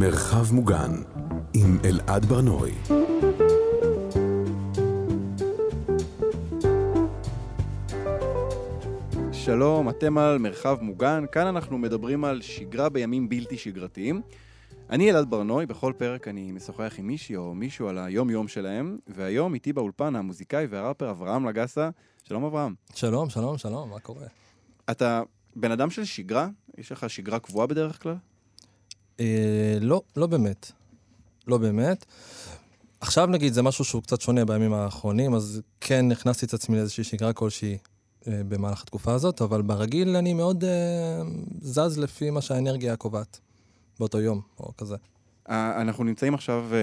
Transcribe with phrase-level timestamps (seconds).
[0.00, 0.90] מרחב מוגן
[1.54, 2.74] עם אלעד ברנועי.
[9.32, 14.22] שלום, אתם על מרחב מוגן, כאן אנחנו מדברים על שגרה בימים בלתי שגרתיים.
[14.90, 19.54] אני אלעד ברנועי, בכל פרק אני משוחח עם מישהי או מישהו על היום-יום שלהם, והיום
[19.54, 21.90] איתי באולפן המוזיקאי והראפר אברהם לגסה.
[22.24, 22.74] שלום אברהם.
[22.94, 24.26] שלום, שלום, שלום, מה קורה?
[24.90, 25.22] אתה
[25.56, 26.48] בן אדם של שגרה?
[26.78, 28.16] יש לך שגרה קבועה בדרך כלל?
[29.20, 29.24] אה,
[29.80, 30.72] לא, לא באמת.
[31.46, 32.04] לא באמת.
[33.00, 37.04] עכשיו נגיד זה משהו שהוא קצת שונה בימים האחרונים, אז כן הכנסתי את עצמי לאיזושהי
[37.04, 37.78] שגרה כלשהי
[38.28, 41.22] אה, במהלך התקופה הזאת, אבל ברגיל אני מאוד אה,
[41.62, 43.40] זז לפי מה שהאנרגיה קובעת
[43.98, 44.96] באותו יום, או כזה.
[45.50, 46.78] אה, אנחנו נמצאים עכשיו אה,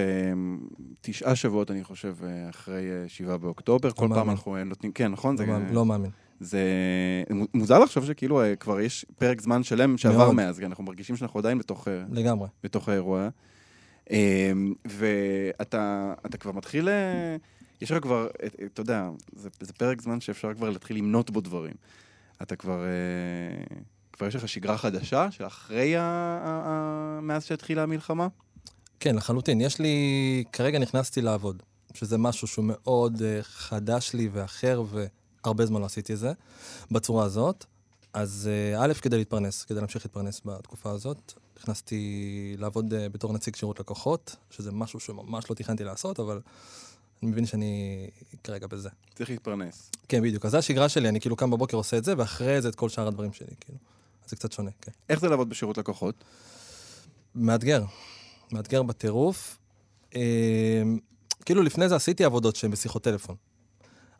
[1.00, 2.14] תשעה שבועות, אני חושב,
[2.50, 3.90] אחרי שבעה באוקטובר.
[3.90, 4.30] כל פעם מאמין.
[4.30, 4.92] אנחנו אה, נותנים...
[4.92, 5.34] כן, נכון?
[5.34, 6.10] לא, זה- מאמין, לא מאמין.
[6.40, 6.60] זה
[7.54, 10.34] מוזר לחשוב שכאילו אה, כבר יש פרק זמן שלם שעבר מאוד.
[10.34, 12.48] מאז, כי אנחנו מרגישים שאנחנו עדיין בתוך, אה, לגמרי.
[12.64, 13.28] בתוך האירוע.
[14.10, 14.52] אה,
[14.84, 17.36] ואתה אתה כבר מתחיל, אה,
[17.80, 18.28] יש לך כבר,
[18.66, 21.74] אתה יודע, זה, זה פרק זמן שאפשר כבר להתחיל למנות בו דברים.
[22.42, 22.84] אתה כבר,
[24.12, 28.28] כבר יש לך שגרה חדשה של אחרי, ה, ה, ה, מאז שהתחילה המלחמה?
[29.00, 29.60] כן, לחלוטין.
[29.60, 31.62] יש לי, כרגע נכנסתי לעבוד,
[31.94, 34.82] שזה משהו שהוא מאוד חדש לי ואחר,
[35.46, 36.32] והרבה זמן לא עשיתי את זה,
[36.90, 37.64] בצורה הזאת.
[38.12, 43.56] אז uh, א', כדי להתפרנס, כדי להמשיך להתפרנס בתקופה הזאת, נכנסתי לעבוד uh, בתור נציג
[43.56, 46.40] שירות לקוחות, שזה משהו שממש לא תכננתי לעשות, אבל
[47.22, 48.06] אני מבין שאני
[48.44, 48.88] כרגע בזה.
[49.14, 49.90] צריך להתפרנס.
[50.08, 50.46] כן, בדיוק.
[50.46, 52.88] אז זו השגרה שלי, אני כאילו קם בבוקר עושה את זה, ואחרי זה את כל
[52.88, 53.78] שאר הדברים שלי, כאילו.
[54.24, 54.92] אז זה קצת שונה, כן.
[55.08, 56.24] איך זה לעבוד בשירות לקוחות?
[57.34, 57.84] מאתגר.
[58.52, 59.58] מאתגר בטירוף.
[60.16, 60.82] אה,
[61.44, 63.36] כאילו לפני זה עשיתי עבודות שהן בשיחות טלפון.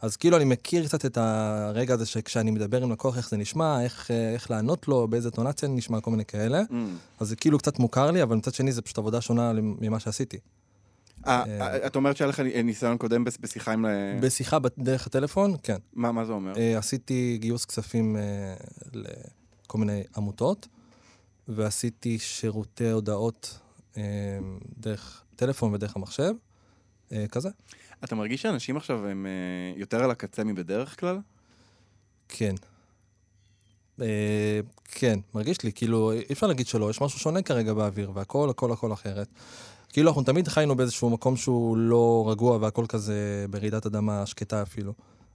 [0.03, 3.83] אז כאילו אני מכיר קצת את הרגע הזה שכשאני מדבר עם לקוח, איך זה נשמע,
[3.83, 6.63] איך, אה, איך לענות לו, באיזה טונציה נשמע, כל מיני כאלה.
[6.63, 6.75] Mm.
[7.21, 10.39] אז זה כאילו קצת מוכר לי, אבל מצד שני זה פשוט עבודה שונה ממה שעשיתי.
[11.27, 13.87] אה, אה, את אומרת שהיה לך ניסיון קודם בשיחה עם...
[14.21, 15.77] בשיחה דרך הטלפון, כן.
[15.93, 16.53] מה מה זה אומר?
[16.57, 18.55] אה, עשיתי גיוס כספים אה,
[18.93, 20.69] לכל מיני עמותות,
[21.49, 23.59] ועשיתי שירותי הודעות
[23.97, 24.03] אה,
[24.79, 26.33] דרך טלפון ודרך המחשב,
[27.13, 27.49] אה, כזה.
[28.05, 31.19] אתה מרגיש שאנשים עכשיו הם אה, יותר על הקצה מבדרך כלל?
[32.29, 32.55] כן.
[34.01, 38.51] אה, כן, מרגיש לי, כאילו, אי אפשר להגיד שלא, יש משהו שונה כרגע באוויר, והכל,
[38.51, 39.29] הכל, הכל אחרת.
[39.89, 44.93] כאילו, אנחנו תמיד חיינו באיזשהו מקום שהוא לא רגוע, והכל כזה ברעידת אדמה שקטה אפילו.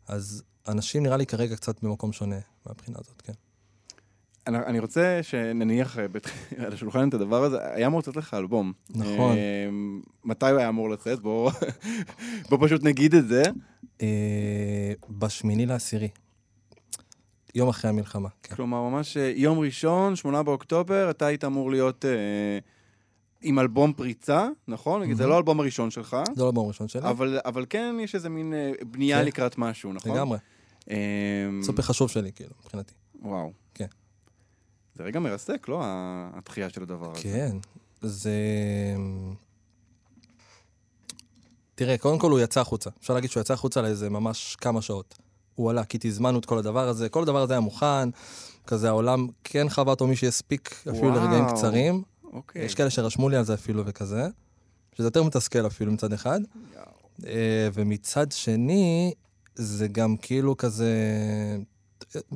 [0.08, 3.34] אז אנשים נראה לי כרגע קצת במקום שונה מהבחינה הזאת, כן.
[4.48, 6.06] אני, אני רוצה שנניח אה,
[6.66, 8.74] על השולחן את הדבר הזה, היה אמור לצאת לך אלבום.
[8.90, 9.36] נכון.
[9.38, 9.70] אה,
[10.26, 11.20] מתי הוא היה אמור לצאת?
[11.20, 11.52] בוא,
[12.50, 13.44] בוא פשוט נגיד את זה.
[14.02, 16.10] אה, בשמיני לעשירי.
[17.56, 18.56] יום אחרי המלחמה, כן.
[18.56, 22.60] כלומר, ממש יום ראשון, שמונה באוקטובר, אתה היית אמור להיות אה,
[23.42, 25.02] עם אלבום פריצה, נכון?
[25.02, 25.28] נגיד, זה.
[25.28, 27.10] לא האלבום הראשון שלך, זה לא אלבום ראשון שלי.
[27.10, 29.26] אבל, אבל כן יש איזה מין אה, בנייה כן.
[29.26, 30.12] לקראת משהו, נכון?
[30.12, 30.38] לגמרי.
[30.92, 30.96] אה,
[31.62, 32.94] סופר חשוב שלי, כאילו, מבחינתי.
[33.22, 33.52] וואו.
[34.96, 35.82] זה רגע מרסק, לא?
[36.34, 37.22] התחייה של הדבר הזה.
[37.22, 37.58] כן,
[38.02, 38.36] זה...
[41.76, 42.90] תראה, קודם כל הוא יצא החוצה.
[43.00, 45.18] אפשר להגיד שהוא יצא החוצה לאיזה ממש כמה שעות.
[45.56, 48.10] הוא עלה, כי תזמנו את כל הדבר הזה, כל הדבר הזה היה מוכן,
[48.68, 51.16] כזה העולם כן חווה אותו מי שהספיק אפילו וואו.
[51.16, 52.04] לרגעים קצרים.
[52.34, 52.66] אוקיי.
[52.66, 54.28] יש כאלה שרשמו לי על זה אפילו וכזה,
[54.96, 56.40] שזה יותר מתסכל אפילו מצד אחד.
[57.26, 59.14] אה, ומצד שני,
[59.56, 60.96] זה גם כאילו כזה...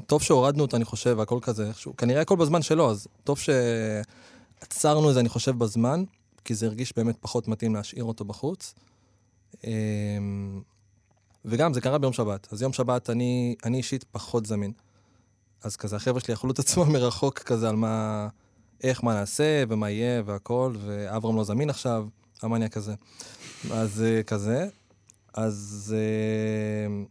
[0.05, 1.97] טוב שהורדנו אותו, אני חושב, והכל כזה איכשהו.
[1.97, 6.03] כנראה הכל בזמן שלו, אז טוב שעצרנו את זה, אני חושב, בזמן,
[6.45, 8.73] כי זה הרגיש באמת פחות מתאים להשאיר אותו בחוץ.
[9.65, 9.71] אה,
[11.45, 12.53] וגם, זה קרה ביום שבת.
[12.53, 14.71] אז יום שבת אני, אני אישית פחות זמין.
[15.63, 18.27] אז כזה, החבר'ה שלי אכלו את עצמם מרחוק כזה על מה...
[18.83, 22.07] איך, מה נעשה, ומה יהיה, והכל, ואברהם לא זמין עכשיו,
[22.41, 22.93] המניאק כזה.
[23.71, 24.67] אז אה, כזה.
[25.33, 27.03] אז אה,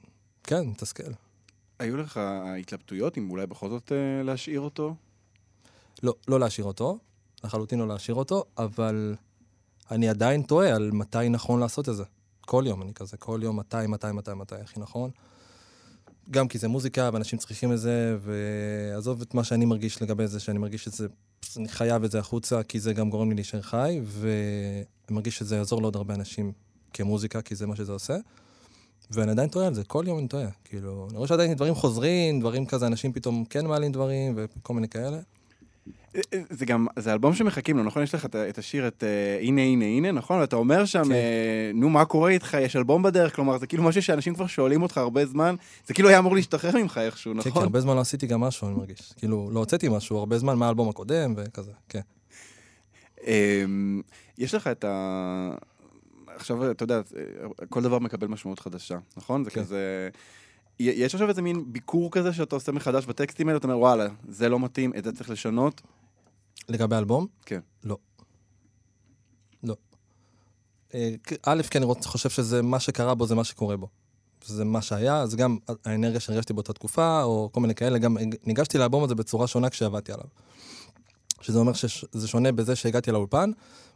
[0.45, 1.13] כן, מתסכל.
[1.79, 2.21] היו לך
[2.61, 4.95] התלבטויות אם אולי בכל זאת אה, להשאיר אותו?
[6.03, 6.99] לא, לא להשאיר אותו,
[7.45, 9.15] לחלוטין לא להשאיר אותו, אבל
[9.91, 12.05] אני עדיין תוהה על מתי נכון לעשות את זה.
[12.41, 15.11] כל יום אני כזה, כל יום מתי, מתי, מתי, מתי הכי נכון.
[16.31, 20.41] גם כי זה מוזיקה ואנשים צריכים את זה, ועזוב את מה שאני מרגיש לגבי זה,
[20.41, 21.09] שאני מרגיש שזה,
[21.57, 25.57] אני חייב את זה החוצה, כי זה גם גורם לי להישאר חי, ואני מרגיש שזה
[25.57, 26.53] יעזור לעוד הרבה אנשים
[26.93, 28.17] כמוזיקה, כי זה מה שזה עושה.
[29.11, 30.49] ואני עדיין טועה על זה, כל יום אני טועה.
[30.65, 34.89] כאילו, אני רואה שעדיין דברים חוזרים, דברים כזה, אנשים פתאום כן מעלים דברים, וכל מיני
[34.89, 35.19] כאלה.
[36.17, 38.03] אה, אה, זה גם, זה אלבום שמחכים לו, נכון?
[38.03, 40.41] יש לך את השיר, את אה, הנה, הנה, הנה, נכון?
[40.41, 41.15] ואתה אומר שם, כן.
[41.75, 42.57] נו, מה קורה איתך?
[42.61, 45.55] יש אלבום בדרך, כלומר, זה כאילו משהו שאנשים כבר שואלים אותך הרבה זמן,
[45.87, 47.63] זה כאילו היה אמור להשתחרר ממך איכשהו, כן, נכון?
[47.63, 49.13] הרבה זמן לא עשיתי גם משהו, אני מרגיש.
[49.17, 52.01] כאילו, לא הוצאתי משהו הרבה זמן מהאלבום הקודם וכזה, כן.
[53.27, 54.03] אמ,
[54.39, 55.55] יש לך את ה...
[56.35, 57.01] עכשיו, אתה יודע,
[57.69, 59.45] כל דבר מקבל משמעות חדשה, נכון?
[59.45, 59.61] זה כן.
[59.61, 60.09] כזה...
[60.79, 64.49] יש עכשיו איזה מין ביקור כזה שאתה עושה מחדש בטקסטים האלה, אתה אומר, וואלה, זה
[64.49, 65.81] לא מתאים, את זה צריך לשנות.
[66.69, 67.27] לגבי האלבום?
[67.47, 67.61] כן.
[67.85, 67.99] לא.
[69.63, 69.77] לא.
[70.95, 73.89] אה, א', כי אני חושב שזה מה שקרה בו, זה מה שקורה בו.
[74.47, 78.17] זה מה שהיה, זה גם האנרגיה שהרגשתי באותה תקופה, או כל מיני כאלה, גם
[78.47, 80.27] ניגשתי לאלבום הזה בצורה שונה כשעבדתי עליו.
[81.45, 83.51] שזה אומר שזה שונה בזה שהגעתי לאולפן,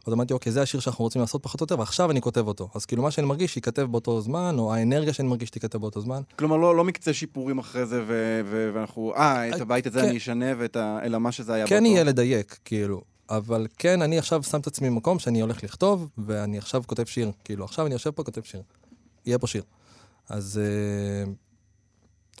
[0.07, 2.69] אז אמרתי, אוקיי, זה השיר שאנחנו רוצים לעשות פחות או יותר, ועכשיו אני כותב אותו.
[2.75, 6.21] אז כאילו מה שאני מרגיש ייכתב באותו זמן, או האנרגיה שאני מרגיש תיכתב באותו זמן.
[6.35, 10.07] כלומר, לא, לא מקצה שיפורים אחרי זה, ו- ואנחנו, אה, את הבית הזה כן.
[10.07, 10.99] אני אשנה, ה...
[11.03, 13.01] אלא מה שזה היה כן יהיה לדייק, כאילו.
[13.29, 17.31] אבל כן, אני עכשיו שם את עצמי במקום שאני הולך לכתוב, ואני עכשיו כותב שיר.
[17.43, 18.61] כאילו, עכשיו אני יושב פה, כותב שיר.
[19.25, 19.63] יהיה פה שיר.
[20.29, 21.31] אז, אה,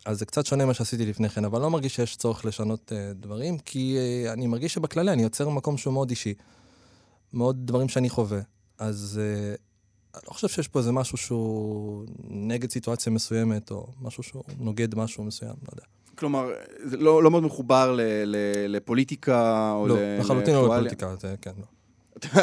[0.05, 3.13] אז זה קצת שונה ממה שעשיתי לפני כן, אבל לא מרגיש שיש צורך לשנות אה,
[3.13, 6.33] דברים, כי אה, אני מרגיש שבכללי אני יוצר מקום שהוא מאוד אישי.
[7.33, 8.39] מאוד דברים שאני חווה.
[8.77, 9.55] אז אה,
[10.15, 14.95] אני לא חושב שיש פה איזה משהו שהוא נגד סיטואציה מסוימת, או משהו שהוא נוגד
[14.95, 15.83] משהו מסוים, לא יודע.
[16.15, 16.49] כלומר,
[16.83, 18.35] זה לא, לא מאוד מחובר ל- ל-
[18.75, 20.63] לפוליטיקה, או לא, ל- לחלוטין לא.
[20.75, 21.65] לפוליטיקה, זה כן, לא.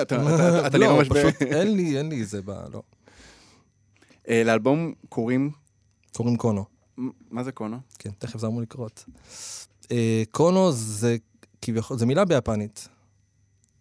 [0.02, 1.09] אתה- נראה לא, ממש.
[1.09, 2.50] פשוט אין לי, אין לי זה ב...
[2.73, 2.82] לא.
[4.29, 5.50] לאלבום קוראים...
[6.17, 6.75] קוראים קונו.
[7.31, 7.77] מה זה קונו?
[7.99, 9.05] כן, תכף זה אמור לקרות.
[9.93, 11.17] אה, קונו זה
[11.63, 12.89] כביכול, זה מילה ביפנית,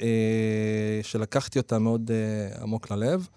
[0.01, 3.27] אה, שלקחתי אותה מאוד אה, עמוק ללב,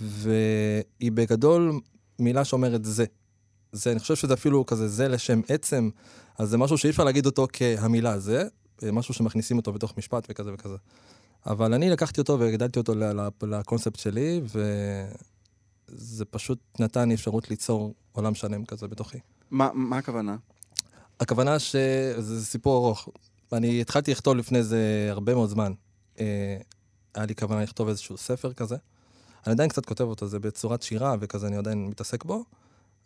[0.00, 1.80] והיא בגדול
[2.18, 3.04] מילה שאומרת זה.
[3.72, 5.90] זה, אני חושב שזה אפילו כזה זה לשם עצם,
[6.38, 8.48] אז זה משהו שאי אפשר להגיד אותו כהמילה זה,
[8.82, 10.76] אה, משהו שמכניסים אותו בתוך משפט וכזה וכזה.
[11.46, 12.94] אבל אני לקחתי אותו והגדלתי אותו
[13.42, 14.40] לקונספט שלי,
[15.88, 19.18] וזה פשוט נתן לי אפשרות ליצור עולם שלם כזה בתוכי.
[19.50, 20.36] מה מה הכוונה?
[21.20, 23.08] הכוונה שזה סיפור ארוך.
[23.52, 25.72] אני התחלתי לכתוב לפני זה הרבה מאוד זמן.
[26.20, 26.56] אה,
[27.14, 28.76] היה לי כוונה לכתוב איזשהו ספר כזה.
[29.46, 32.44] אני עדיין קצת כותב אותו, זה בצורת שירה וכזה, אני עדיין מתעסק בו.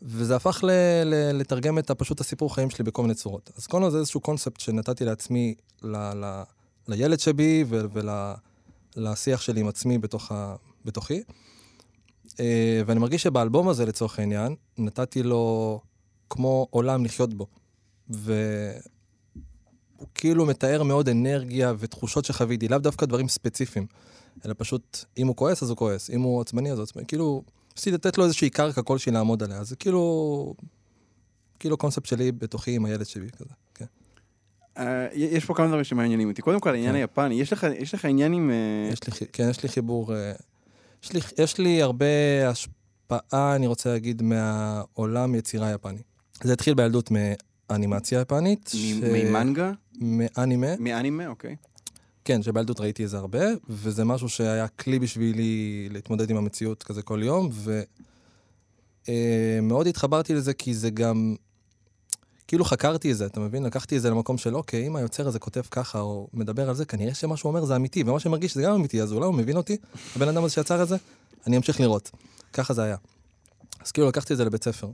[0.03, 0.71] וזה הפך ל-
[1.05, 3.51] ל- לתרגם את הפשוט הסיפור חיים שלי בכל מיני צורות.
[3.57, 6.43] אז קודם כל זה איזשהו קונספט שנתתי לעצמי, ל- ל-
[6.89, 7.65] לילד שבי
[8.97, 11.23] ולשיח שלי עם עצמי בתוך ה- בתוכי.
[12.41, 15.81] אה, ואני מרגיש שבאלבום הזה, לצורך העניין, נתתי לו
[16.31, 17.47] כמו עולם לחיות בו.
[18.09, 18.79] והוא
[20.15, 23.87] כאילו מתאר מאוד אנרגיה ותחושות שחוויתי, לאו דווקא דברים ספציפיים,
[24.47, 27.07] אלא פשוט, אם הוא כועס, אז הוא כועס, אם הוא עצבני, אז הוא עצבני.
[27.07, 27.43] כאילו,
[27.77, 29.65] ניסיתי לתת לו איזושהי קרקע כלשהי לעמוד עליה.
[29.65, 30.55] זה כאילו,
[31.59, 33.85] כאילו קונספט שלי בתוכי עם הילד שלי כזה, כן.
[34.79, 36.43] אה, יש פה כמה דברים שמעניינים אותי.
[36.43, 36.97] קודם כל, העניין כן.
[37.01, 38.51] היפני, יש לך- יש לך עניין עם...
[38.51, 40.33] אה, יש לי, כן, יש לי חיבור, אה,
[41.03, 42.07] יש לי, יש לי הרבה
[42.49, 46.03] השפעה, אני רוצה להגיד, מהעולם יצירה יפני.
[46.43, 47.11] זה התחיל בילדות
[47.71, 48.71] מאנימציה יפנית.
[48.75, 49.73] מ- ממנגה?
[50.01, 50.67] מאנימה.
[50.79, 51.27] מאנימה?
[51.27, 51.57] אוקיי.
[52.25, 57.03] כן, שבילדות ראיתי את זה הרבה, וזה משהו שהיה כלי בשבילי להתמודד עם המציאות כזה
[57.03, 57.51] כל יום,
[59.09, 61.35] ומאוד התחברתי לזה כי זה גם,
[62.47, 63.63] כאילו חקרתי את זה, אתה מבין?
[63.63, 66.85] לקחתי את זה למקום של, אוקיי, אם היוצר הזה כותב ככה, או מדבר על זה,
[66.85, 69.35] כנראה שמה שהוא אומר זה אמיתי, ומה שאני מרגיש שזה גם אמיתי, אז אולי הוא
[69.35, 69.77] מבין אותי,
[70.17, 70.97] הבן אדם הזה שיצר את זה,
[71.47, 72.11] אני אמשיך לראות.
[72.53, 72.97] ככה זה היה.
[73.81, 74.91] אז כאילו לקחתי את זה לבית ספר,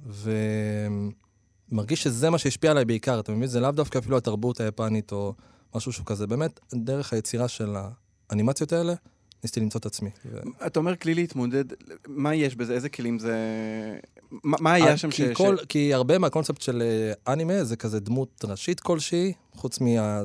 [1.70, 3.48] ומרגיש שזה מה שהשפיע עליי בעיקר, אתה מבין?
[3.48, 5.34] זה לאו דווקא אפילו התרבות היפנית, או
[5.74, 6.26] משהו שהוא כזה.
[6.26, 7.76] באמת, דרך היצירה של
[8.30, 8.94] האנימציות האלה,
[9.42, 10.10] ניסיתי למצוא את עצמי.
[10.32, 10.38] ו...
[10.66, 11.64] אתה אומר כלי להתמודד,
[12.06, 12.74] מה יש בזה?
[12.74, 13.36] איזה כלים זה...
[14.30, 15.20] מה מה היה שם ש...
[15.20, 19.80] אה, כי, כל, כי הרבה מהקונספט של אה, אנימה זה כזה דמות ראשית כלשהי, חוץ
[19.80, 20.22] מה...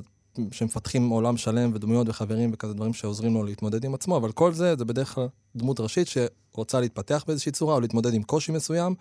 [0.52, 4.76] שמפתחים עולם שלם ודמויות וחברים וכזה דברים שעוזרים לו להתמודד עם עצמו, אבל כל זה,
[4.76, 8.96] זה בדרך כלל דמות ראשית שרוצה להתפתח באיזושהי צורה או להתמודד עם קושי מסוים,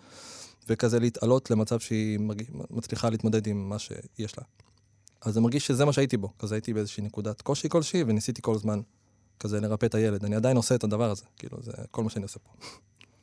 [0.69, 2.43] וכזה להתעלות למצב שהיא מרג...
[2.69, 4.43] מצליחה להתמודד עם מה שיש לה.
[5.21, 8.55] אז אני מרגיש שזה מה שהייתי בו, כזה הייתי באיזושהי נקודת קושי כלשהי, וניסיתי כל
[8.55, 8.81] הזמן
[9.43, 10.25] כזה לרפא את הילד.
[10.25, 12.67] אני עדיין עושה את הדבר הזה, כאילו, זה כל מה שאני עושה פה.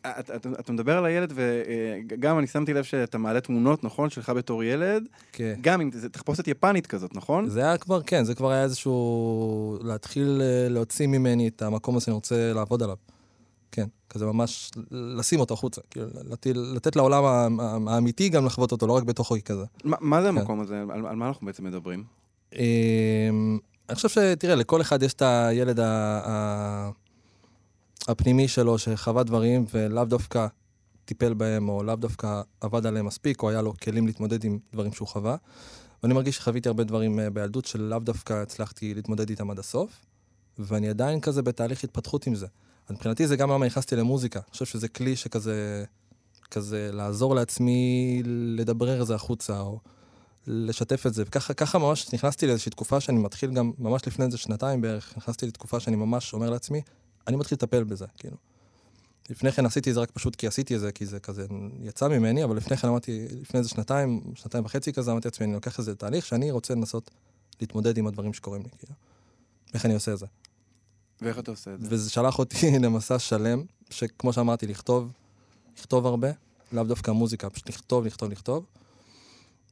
[0.01, 4.11] אתה, אתה, אתה מדבר על הילד, וגם אני שמתי לב שאתה מעלה תמונות, נכון?
[4.11, 5.55] שלך בתור ילד, כן.
[5.61, 7.49] גם עם זה תחפושת יפנית כזאת, נכון?
[7.49, 9.79] זה היה כבר, כן, זה כבר היה איזשהו...
[9.83, 12.97] להתחיל אה, להוציא ממני את המקום הזה שאני רוצה לעבוד עליו.
[13.73, 17.59] כן, כזה ממש לשים אותו החוצה, כאילו, לתת, לתת לעולם
[17.89, 19.65] האמיתי גם לחוות אותו, לא רק בתוכו כזה.
[19.85, 20.39] מה, מה זה כן.
[20.39, 20.81] המקום הזה?
[20.81, 22.05] על, על מה אנחנו בעצם מדברים?
[23.91, 26.91] אני חושב שתראה, לכל אחד יש את הילד ה- ה-
[28.09, 30.47] הפנימי שלו שחווה דברים ולאו דווקא
[31.05, 34.93] טיפל בהם, או לאו דווקא עבד עליהם מספיק, או היה לו כלים להתמודד עם דברים
[34.93, 35.37] שהוא חווה.
[36.03, 40.07] ואני מרגיש שחוויתי הרבה דברים אה, בילדות שלאו דווקא הצלחתי להתמודד איתם עד הסוף,
[40.59, 42.47] ואני עדיין כזה בתהליך התפתחות עם זה.
[42.91, 44.39] מבחינתי זה גם למה נכנסתי למוזיקה.
[44.39, 45.85] אני חושב שזה כלי שכזה,
[46.51, 48.23] כזה לעזור לעצמי
[48.57, 49.81] לדברר את זה החוצה, או
[50.47, 51.23] לשתף את זה.
[51.27, 55.47] וככה ככה ממש נכנסתי לאיזושהי תקופה שאני מתחיל גם, ממש לפני איזה שנתיים בערך, נכנסתי
[55.47, 56.83] לתקופה שאני ממש אומר לעצמי,
[57.27, 58.37] אני מתחיל לטפל בזה, כאילו.
[59.31, 61.47] לפני כן עשיתי את זה רק פשוט כי עשיתי את זה, כי זה כזה
[61.83, 65.55] יצא ממני, אבל לפני כן אמרתי, לפני איזה שנתיים, שנתיים וחצי כזה, אמרתי לעצמי, אני
[65.55, 67.11] לוקח את זה לתהליך שאני רוצה לנסות
[67.61, 68.95] להתמודד עם הדברים שקורים לי, כאילו.
[69.75, 70.27] איך אני עושה את זה?
[71.23, 71.87] ואיך אתה עושה את זה?
[71.91, 75.13] וזה שלח אותי למסע שלם, שכמו שאמרתי, לכתוב,
[75.79, 76.29] לכתוב הרבה,
[76.73, 78.65] לאו דווקא מוזיקה, פשוט לכתוב, לכתוב, לכתוב.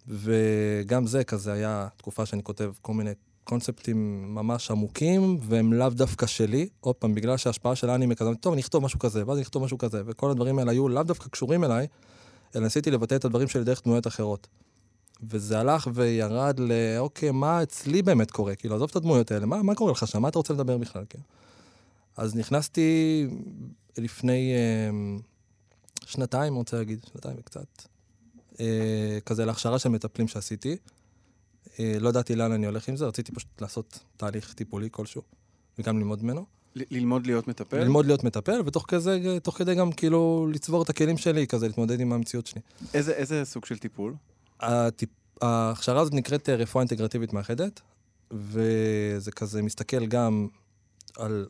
[0.09, 3.11] וגם זה כזה היה תקופה שאני כותב כל מיני
[3.45, 6.69] קונספטים ממש עמוקים, והם לאו דווקא שלי.
[6.81, 9.65] עוד פעם, בגלל שההשפעה של האנימה כזה, טוב, אני אכתוב משהו כזה, ואז אני אכתוב
[9.65, 11.87] משהו כזה, וכל הדברים האלה היו לאו דווקא קשורים אליי,
[12.57, 14.49] אלא ניסיתי לבטא את הדברים שלי דרך דמויות אחרות.
[15.23, 18.55] וזה הלך וירד ל, אוקיי, מה אצלי באמת קורה?
[18.55, 20.23] כאילו, עזוב את הדמויות האלה, מה, מה קורה לך שם?
[20.23, 21.05] מה אתה רוצה לדבר בכלל?
[21.09, 21.25] כאילו?
[22.17, 23.27] אז נכנסתי
[23.99, 24.91] לפני אה,
[26.07, 27.83] שנתיים, אני רוצה להגיד, שנתיים וקצת,
[29.27, 30.77] כזה להכשרה של מטפלים שעשיתי.
[31.81, 35.23] אה, לא ידעתי לאן אני הולך עם זה, רציתי פשוט לעשות תהליך טיפולי כלשהו,
[35.79, 36.45] וגם ללמוד ממנו.
[36.75, 37.79] ללמוד להיות מטפל?
[37.79, 42.01] ללמוד להיות מטפל, ותוך כזה, תוך כדי גם כאילו לצבור את הכלים שלי, כזה להתמודד
[42.01, 42.61] עם המציאות שלי.
[42.95, 44.15] איזה, איזה סוג של טיפול?
[44.61, 45.09] הטיפ...
[45.43, 47.81] ההכשרה הזאת נקראת אה, רפואה אינטגרטיבית מאחדת,
[48.31, 50.49] וזה כזה מסתכל גם
[51.19, 51.47] על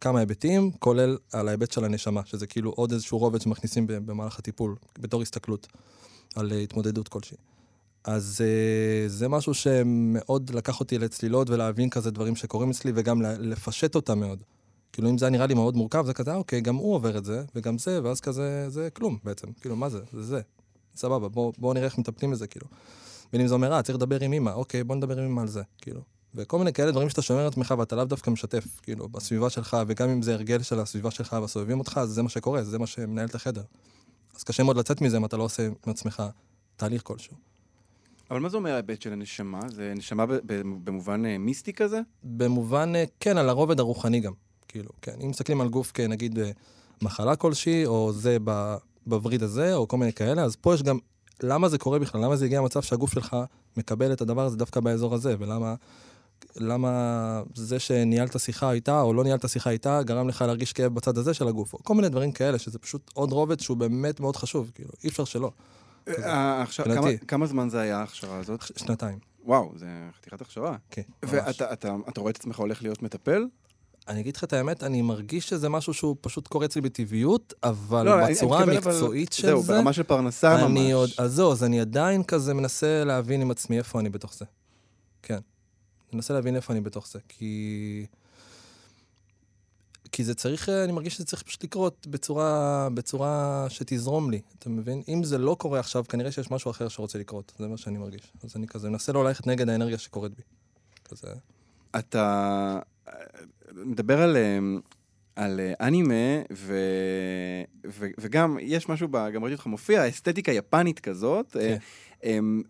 [0.00, 4.76] כמה היבטים, כולל על ההיבט של הנשמה, שזה כאילו עוד איזשהו רובד שמכניסים במהלך הטיפול,
[4.98, 5.66] בתור הסתכלות
[6.36, 7.36] על אה, התמודדות כלשהי.
[8.04, 13.94] אז uh, זה משהו שמאוד לקח אותי לצלילות ולהבין כזה דברים שקורים אצלי, וגם לפשט
[13.94, 14.38] אותם מאוד.
[14.92, 17.18] כאילו, אם זה היה נראה לי מאוד מורכב, זה כזה, אה, אוקיי, גם הוא עובר
[17.18, 19.48] את זה, וגם זה, ואז כזה, זה כלום בעצם.
[19.60, 20.00] כאילו, מה זה?
[20.12, 20.40] זה זה.
[20.96, 22.66] סבבה, בואו בוא נראה איך מטפלים בזה, כאילו.
[23.32, 25.48] בין אם זה אומר, אה, צריך לדבר עם אמא, אוקיי, בוא נדבר עם אמא על
[25.48, 26.00] זה, כאילו.
[26.34, 30.08] וכל מיני כאלה דברים שאתה שומר לעצמך ואתה לאו דווקא משתף, כאילו, בסביבה שלך, וגם
[30.08, 33.26] אם זה הרגל של הסביבה שלך והסובבים אותך, אז זה מה שקורה, זה מה שמנהל
[33.26, 33.62] את החדר.
[34.36, 36.22] אז קשה מאוד לצאת מזה אם אתה לא עושה עם עצמך
[36.76, 37.36] תהליך כלשהו.
[38.30, 39.60] אבל מה זה אומר ההיבט של הנשמה?
[39.68, 40.24] זה נשמה
[40.84, 42.00] במובן אה, מיסטי כזה?
[42.24, 44.32] במובן, אה, כן, על הרובד הרוחני גם.
[44.68, 45.14] כאילו, כן.
[45.24, 46.50] אם מסתכלים על גוף כנגיד אה,
[47.02, 48.36] מחלה כלשהי, או זה
[49.06, 50.98] בווריד הזה, או כל מיני כאלה, אז פה יש גם,
[51.42, 52.24] למה זה קורה בכלל?
[52.24, 53.36] למה זה הגיע למצב שהגוף שלך
[53.76, 55.34] מקבל את הדבר הזה דווקא באזור הזה?
[55.38, 55.74] ולמה
[56.56, 56.90] למה
[57.54, 61.34] זה שניהלת שיחה איתה, או לא ניהלת שיחה איתה, גרם לך להרגיש כאב בצד הזה
[61.34, 61.72] של הגוף?
[61.72, 65.08] או כל מיני דברים כאלה, שזה פשוט עוד רובד שהוא באמת מאוד חשוב, כאילו, אי
[65.08, 65.50] אפשר שלא.
[66.08, 66.86] אה, עכשיו,
[67.28, 68.62] כמה- זמן זה היה ההכשרה הזאת?
[68.76, 69.86] שנתיים, וואו, זה
[70.18, 70.76] חתיכת הכשרה.
[70.90, 71.02] כן.
[71.22, 71.32] ממש.
[71.34, 73.44] ואתה אתה- אתה רואה את עצמך הולך להיות מטפל?
[74.08, 78.06] אני אגיד לך את האמת, אני מרגיש שזה משהו שהוא פשוט קורה אצלי בטבעיות, אבל
[78.06, 80.62] לא, אני- אני בצורה מתכוון, אבל- המקצועית של זהו, זה, ברמה של פרנסה ממש.
[80.64, 84.34] אני עוד, אז זהו, אז אני עדיין כזה מנסה להבין עם עצמי איפה אני בתוך
[84.34, 84.44] זה.
[85.22, 85.38] כן.
[86.12, 88.06] אני מנסה להבין איפה אני בתוך זה, כי...
[90.12, 94.68] כי זה צריך, אה, אני מרגיש שזה צריך פשוט לקרות בצורה, בצורה שתזרום לי, אתה
[94.68, 95.02] מבין?
[95.08, 98.32] אם זה לא קורה עכשיו, כנראה שיש משהו אחר שרוצה לקרות, זה מה שאני מרגיש.
[98.44, 100.42] אז אני כזה מנסה לא ללכת נגד האנרגיה שקורית בי.
[101.04, 101.28] כזה...
[101.98, 103.14] אתה אה,
[103.72, 104.58] מדבר על, אה,
[105.36, 106.76] על אה, אנימה, ו,
[107.86, 111.76] ו, וגם יש משהו, ב, גם ראיתי אותך מופיע, אסתטיקה יפנית כזאת, אה,
[112.24, 112.62] אמ,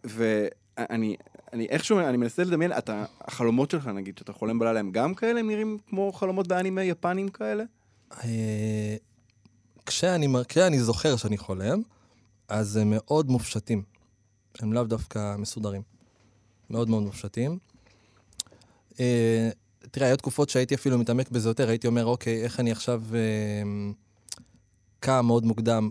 [0.79, 1.17] ואני
[1.53, 5.41] אני איכשהו, אני מנסה לדמיין, אתה, החלומות שלך נגיד, שאתה חולם בלילה, הם גם כאלה,
[5.41, 7.65] הם נראים כמו חלומות באנימה יפנים כאלה?
[8.25, 8.97] אה,
[9.87, 11.83] כשאני, כשאני זוכר שאני חולם,
[12.49, 13.83] אז הם מאוד מופשטים.
[14.59, 15.83] הם לאו דווקא מסודרים.
[16.71, 17.59] מאוד מאוד מופשטים.
[19.01, 19.51] אה,
[19.91, 23.63] תראה, היו תקופות שהייתי אפילו מתעמק בזה יותר, הייתי אומר, אוקיי, איך אני עכשיו אה,
[25.01, 25.91] קם מאוד מוקדם,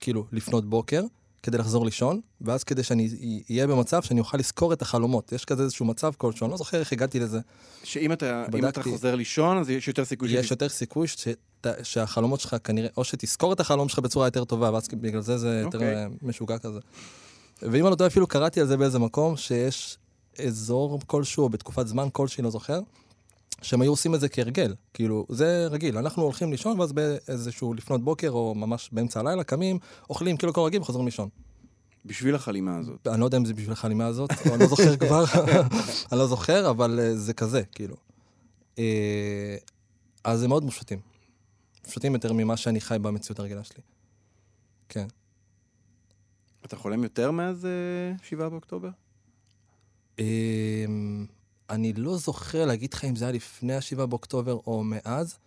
[0.00, 1.02] כאילו, לפנות בוקר,
[1.42, 3.08] כדי לחזור לישון, ואז כדי שאני
[3.50, 5.32] אהיה במצב שאני אוכל לזכור את החלומות.
[5.32, 7.40] יש כזה איזשהו מצב כלשהו, אני לא זוכר איך הגעתי לזה.
[7.84, 8.90] שאם אתה, אם אתה בדקתי.
[8.90, 13.52] חוזר לישון, אז יש יותר סיכוי יש יותר סיכוי שת, שהחלומות שלך כנראה, או שתזכור
[13.52, 15.96] את החלום שלך בצורה יותר טובה, ואז בגלל זה זה יותר אוקיי.
[15.96, 16.78] אה, משוגע כזה.
[17.62, 19.98] ואם אני לא טועה, אפילו קראתי על זה באיזה מקום, שיש
[20.46, 22.80] אזור כלשהו, או בתקופת זמן כלשהי, לא זוכר,
[23.62, 24.74] שהם היו עושים את זה כהרגל.
[24.94, 29.78] כאילו, זה רגיל, אנחנו הולכים לישון, ואז באיזשהו לפנות בוקר, או ממש באמצע הלילה, קמים,
[30.10, 31.28] אוכלים כאילו כל רגיל וחוזרים לישון.
[32.04, 33.06] בשביל החלימה הזאת.
[33.06, 35.24] אני לא יודע אם זה בשביל החלימה הזאת, או אני לא זוכר כבר,
[36.12, 37.96] אני לא זוכר, אבל אה, זה כזה, כאילו.
[38.78, 39.56] אה,
[40.24, 41.00] אז הם מאוד מופשטים.
[41.84, 43.82] מופשטים יותר ממה שאני חי במציאות הרגילה שלי.
[44.88, 45.06] כן.
[46.64, 48.90] אתה חולם יותר מאז אה, 7 באוקטובר?
[51.70, 55.38] אני לא זוכר להגיד לך אם זה היה לפני ה-7 באוקטובר או מאז,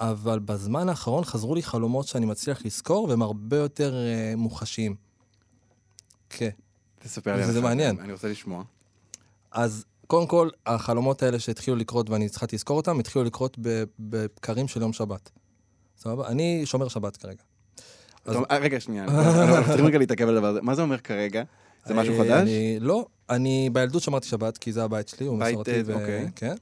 [0.00, 4.94] אבל בזמן האחרון חזרו לי חלומות שאני מצליח לזכור, והם הרבה יותר אה, מוחשיים.
[6.30, 6.50] כן.
[6.98, 8.00] תספר לי על זה אחד מעניין.
[8.00, 8.64] אני רוצה לשמוע.
[9.50, 13.58] אז קודם כל, החלומות האלה שהתחילו לקרות ואני צריכה לזכור אותם, התחילו לקרות
[13.98, 15.30] בבקרים של יום שבת.
[15.98, 16.28] סבבה?
[16.28, 17.42] אני שומר שבת כרגע.
[18.28, 20.62] אה, רגע, שנייה, אנחנו צריכים רגע להתעכב על הדבר הזה.
[20.62, 21.42] מה זה אומר כרגע?
[21.86, 22.42] זה משהו אה, חדש?
[22.42, 25.70] אני, לא, אני בילדות שמרתי שבת, כי זה הבית שלי, הוא בית, מסורתי.
[25.70, 25.94] אה, ו...
[25.94, 26.30] אוקיי.
[26.36, 26.54] כן.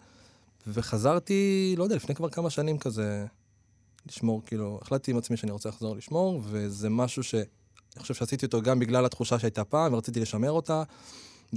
[0.67, 3.27] וחזרתי, לא יודע, לפני כבר כמה שנים כזה,
[4.09, 7.35] לשמור, כאילו, החלטתי עם עצמי שאני רוצה לחזור לשמור, וזה משהו ש...
[7.35, 10.83] אני חושב שעשיתי אותו גם בגלל התחושה שהייתה פעם, ורציתי לשמר אותה.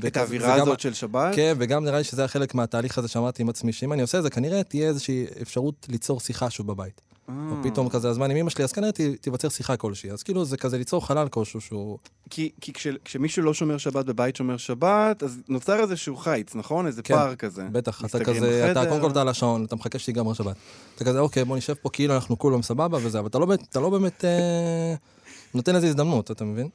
[0.08, 1.36] את האווירה הזאת של שבת?
[1.36, 4.18] כן, וגם נראה לי שזה היה חלק מהתהליך הזה שאמרתי עם עצמי, שאם אני עושה
[4.18, 7.01] את זה, כנראה תהיה איזושהי אפשרות ליצור שיחה שוב בבית.
[7.30, 7.63] או אה.
[7.63, 10.12] פתאום כזה הזמן עם אמא שלי, אז כנראה ת- תיווצר שיחה כלשהי.
[10.12, 11.98] אז כאילו זה כזה ליצור חלל כלשהו שהוא...
[12.30, 16.88] כי, כי כש, כשמישהו לא שומר שבת בבית שומר שבת, אז נוצר איזשהו חיץ, נכון?
[16.88, 17.68] איזה כן, פער כזה.
[17.72, 18.90] בטח, אתה כזה, אתה בחדר.
[18.90, 20.56] קודם כל אתה על השעון, אתה מחכה שיגמר שבת.
[20.96, 23.80] אתה כזה, אוקיי, בוא נשב פה כאילו אנחנו כולם סבבה וזה, אבל אתה לא אתה
[23.80, 24.96] לא באמת אה,
[25.56, 26.70] נותן לזה הזדמנות, אתה מבין?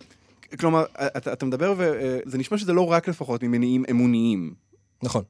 [0.59, 0.85] כלומר,
[1.17, 4.55] אתה, אתה מדבר וזה נשמע שזה לא רק לפחות ממניעים אמוניים.
[5.03, 5.23] נכון,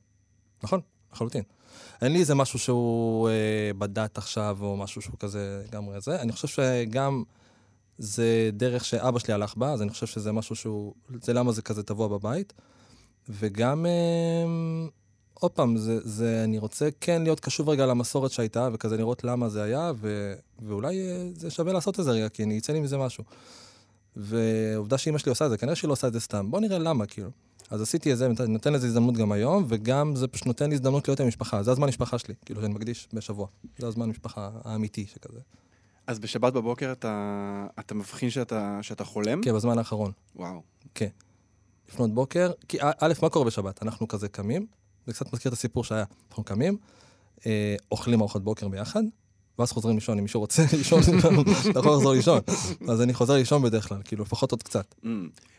[0.63, 0.81] נכון,
[1.13, 1.43] לחלוטין.
[2.03, 6.21] אין לי איזה משהו שהוא אה, בדת עכשיו, או משהו שהוא כזה לגמרי זה.
[6.21, 7.23] אני חושב שגם
[7.99, 11.63] זה דרך שאבא שלי הלך בה, אז אני חושב שזה משהו שהוא, זה למה זה
[11.63, 12.53] כזה טבוע בבית.
[13.29, 14.91] וגם, אה,
[15.35, 19.49] עוד פעם, זה, זה, אני רוצה כן להיות קשוב רגע למסורת שהייתה, וכזה לראות למה
[19.49, 22.81] זה היה, ו, ואולי אה, זה שווה לעשות את זה רגע, כי אני יצא לי
[22.81, 23.25] מזה משהו.
[24.17, 26.51] ועובדה שאימא שלי עושה את זה, כנראה שהיא לא עושה את זה סתם.
[26.51, 27.31] בוא נראה למה, כאילו.
[27.71, 30.75] אז עשיתי את זה, נות- נותן לזה הזדמנות גם היום, וגם זה פשוט נותן לי
[30.75, 31.63] הזדמנות להיות עם המשפחה.
[31.63, 33.47] זה הזמן משפחה שלי, כאילו, שאני מקדיש בשבוע.
[33.79, 35.41] זה הזמן משפחה האמיתי שכזה.
[36.07, 39.43] אז בשבת בבוקר אתה, אתה מבחין שאתה, שאתה חולם?
[39.43, 40.13] כן, בזמן האחרון.
[40.37, 40.63] וואו.
[41.89, 43.83] לפנות בוקר, כי א', מה קורה בשבת?
[43.83, 44.67] אנחנו כזה קמים,
[45.07, 46.05] זה קצת מזכיר את הסיפור שהיה.
[46.31, 46.77] אנחנו קמים,
[47.47, 49.03] אה, אוכלים ארוחת בוקר ביחד,
[49.59, 51.01] ואז חוזרים לישון, אם מישהו רוצה לישון,
[51.71, 52.41] אתה יכול לחזור לישון.
[52.89, 54.95] אז אני חוזר לישון בדרך כלל, כאילו, לפחות עוד קצת.
[55.05, 55.07] Mm.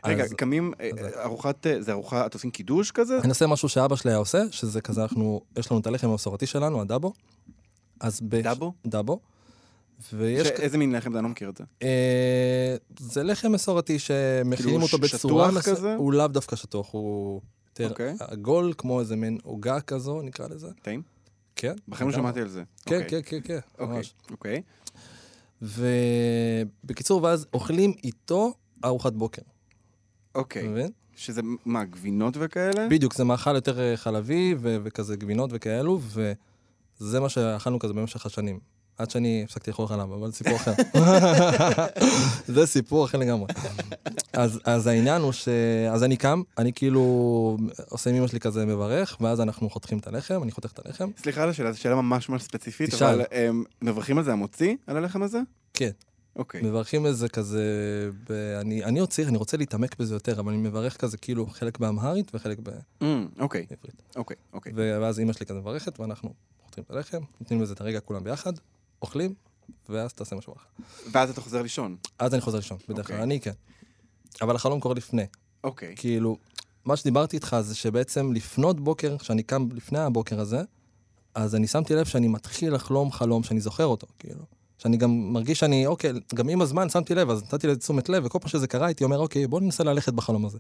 [0.06, 3.20] רגע, קמים, אה, אז- ארוחת, אה, זה ארוחה, אתם עושים קידוש כזה?
[3.20, 6.46] אני עושה משהו שאבא שלי היה עושה, שזה כזה, אנחנו, יש לנו את הלחם המסורתי
[6.46, 7.14] שלנו, הדאבו.
[8.00, 8.36] אז ב...
[8.42, 8.74] דאבו?
[8.88, 9.20] דאבו.
[10.14, 10.48] ויש...
[10.48, 11.18] איזה מין לחם זה?
[11.20, 11.64] אני לא מכיר את זה.
[11.84, 15.46] אה, זה לחם מסורתי שמכינים כאילו אותו בצורה...
[15.48, 15.96] שטוח מס- כזה?
[15.96, 18.16] הוא לאו דווקא שטוח, הוא יותר אוקיי.
[18.20, 20.68] עגול, כמו איזה מין עוגה כזו, נקרא לזה.
[20.82, 21.02] טעים?
[21.58, 21.74] כן.
[21.88, 22.16] בחיים לא.
[22.16, 22.64] שמעתי על זה.
[22.86, 23.24] כן, אוקיי.
[23.24, 24.14] כן, כן, כן, אוקיי, ממש.
[24.32, 24.62] אוקיי.
[25.62, 28.54] ובקיצור, ואז אוכלים איתו
[28.86, 29.42] ארוחת בוקר.
[30.36, 30.68] אוקיי.
[30.68, 30.92] מבין?
[31.16, 32.88] שזה מה, גבינות וכאלה?
[32.90, 36.00] בדיוק, זה מאכל יותר אה, חלבי וכזה גבינות וכאלו,
[37.00, 38.60] וזה מה שאכלנו כזה במשך השנים.
[38.98, 40.72] עד שאני הפסקתי לאכול חלב, אבל זה סיפור אחר.
[42.56, 43.48] זה סיפור אחר לגמרי.
[44.34, 45.48] אז, אז העניין הוא ש...
[45.92, 47.58] אז אני קם, אני כאילו
[47.90, 51.10] עושה עם אמא שלי כזה מברך, ואז אנחנו חותכים את הלחם, אני חותך את הלחם.
[51.18, 53.08] סליחה על השאלה, זו שאלה ממש ממש ספציפית, תשאל.
[53.08, 55.40] אבל הם מברכים על זה המוציא, על הלחם הזה?
[55.74, 55.92] כן.
[56.36, 56.62] אוקיי.
[56.62, 57.64] מברכים איזה כזה...
[58.30, 58.32] ב...
[58.62, 61.78] אני, אני עוד צריך, אני רוצה להתעמק בזה יותר, אבל אני מברך כזה כאילו חלק
[61.78, 62.84] באמהרית וחלק בעברית.
[63.02, 63.06] Mm,
[63.40, 63.66] אוקיי,
[64.16, 64.74] אוקיי, אוקיי.
[64.76, 66.34] ואז אימא שלי כזה מברכת, ואנחנו
[66.64, 68.54] חותכים את הלחם, נותנים לזה את הרגע כולם ביחד,
[69.02, 69.34] אוכלים,
[69.90, 70.68] ואז תעשה משהו אחר.
[71.12, 71.96] ואז אתה חוזר לישון.
[72.20, 73.24] אז אני חוזר לישון, בדרך כלל, אוקיי.
[73.24, 73.52] אני כן.
[74.42, 75.26] אבל החלום קורה לפני.
[75.64, 75.94] אוקיי.
[75.98, 76.38] כאילו,
[76.86, 80.62] מה שדיברתי איתך זה שבעצם לפנות בוקר, כשאני קם לפני הבוקר הזה,
[81.36, 84.44] אז אני שמתי לב שאני מתחיל לחלום חלום שאני זוכר אותו, כאילו.
[84.78, 88.26] שאני גם מרגיש שאני, אוקיי, גם עם הזמן שמתי לב, אז נתתי לזה תשומת לב,
[88.26, 90.58] וכל פעם שזה קרה, הייתי אומר, אוקיי, בוא ננסה ללכת בחלום הזה.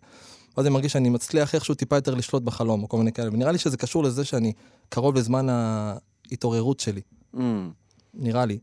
[0.57, 3.51] ואז אני מרגיש שאני מצליח איכשהו טיפה יותר לשלוט בחלום, או כל מיני כאלה, ונראה
[3.51, 4.53] לי שזה קשור לזה שאני
[4.89, 7.01] קרוב לזמן ההתעוררות שלי,
[7.35, 7.39] Mm.
[8.13, 8.59] נראה לי.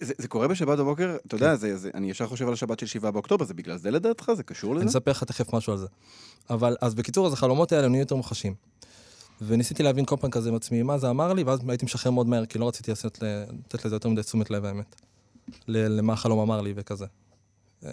[0.00, 2.86] זה, זה קורה בשבת בבוקר, אתה יודע, זה, זה, אני ישר חושב על השבת של
[2.86, 4.30] 7 באוקטובר, זה בגלל זה לדעתך?
[4.36, 4.90] זה קשור אני לזה?
[4.90, 5.86] אספר לך תכף משהו על זה.
[6.50, 8.54] אבל, אז בקיצור, אז החלומות האלה נהיו יותר מוחשים.
[9.42, 12.26] וניסיתי להבין כל פעם כזה עם עצמי מה זה אמר לי, ואז הייתי משחרר מאוד
[12.28, 15.02] מהר, כי לא רציתי לעשות, ל- לתת לזה יותר מדי תשומת לב, האמת.
[15.68, 17.06] למה החלום אמר לי וכזה.
[17.84, 17.90] אה,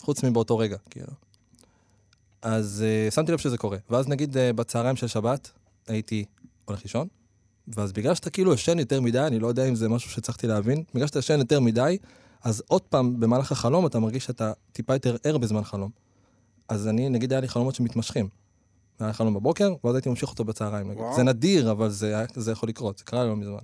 [0.00, 1.12] חוץ מבאותו רגע, כאילו.
[2.42, 3.78] אז אה, שמתי לב שזה קורה.
[3.90, 5.50] ואז נגיד אה, בצהריים של שבת,
[5.88, 6.24] הייתי
[6.64, 7.08] הולך לישון,
[7.68, 10.84] ואז בגלל שאתה כאילו ישן יותר מדי, אני לא יודע אם זה משהו שהצלחתי להבין,
[10.94, 11.98] בגלל שאתה ישן יותר מדי,
[12.44, 15.90] אז עוד פעם, במהלך החלום אתה מרגיש שאתה טיפה יותר ער בזמן חלום.
[16.68, 18.28] אז אני, נגיד, היה לי חלומות שמתמשכים.
[19.00, 20.86] היה לי חלום בבוקר, ואז הייתי ממשיך אותו בצהריים.
[20.86, 21.00] נגיד.
[21.00, 21.16] וואו.
[21.16, 23.58] זה נדיר, אבל זה, זה יכול לקרות, זה קרה לי לא מזמן.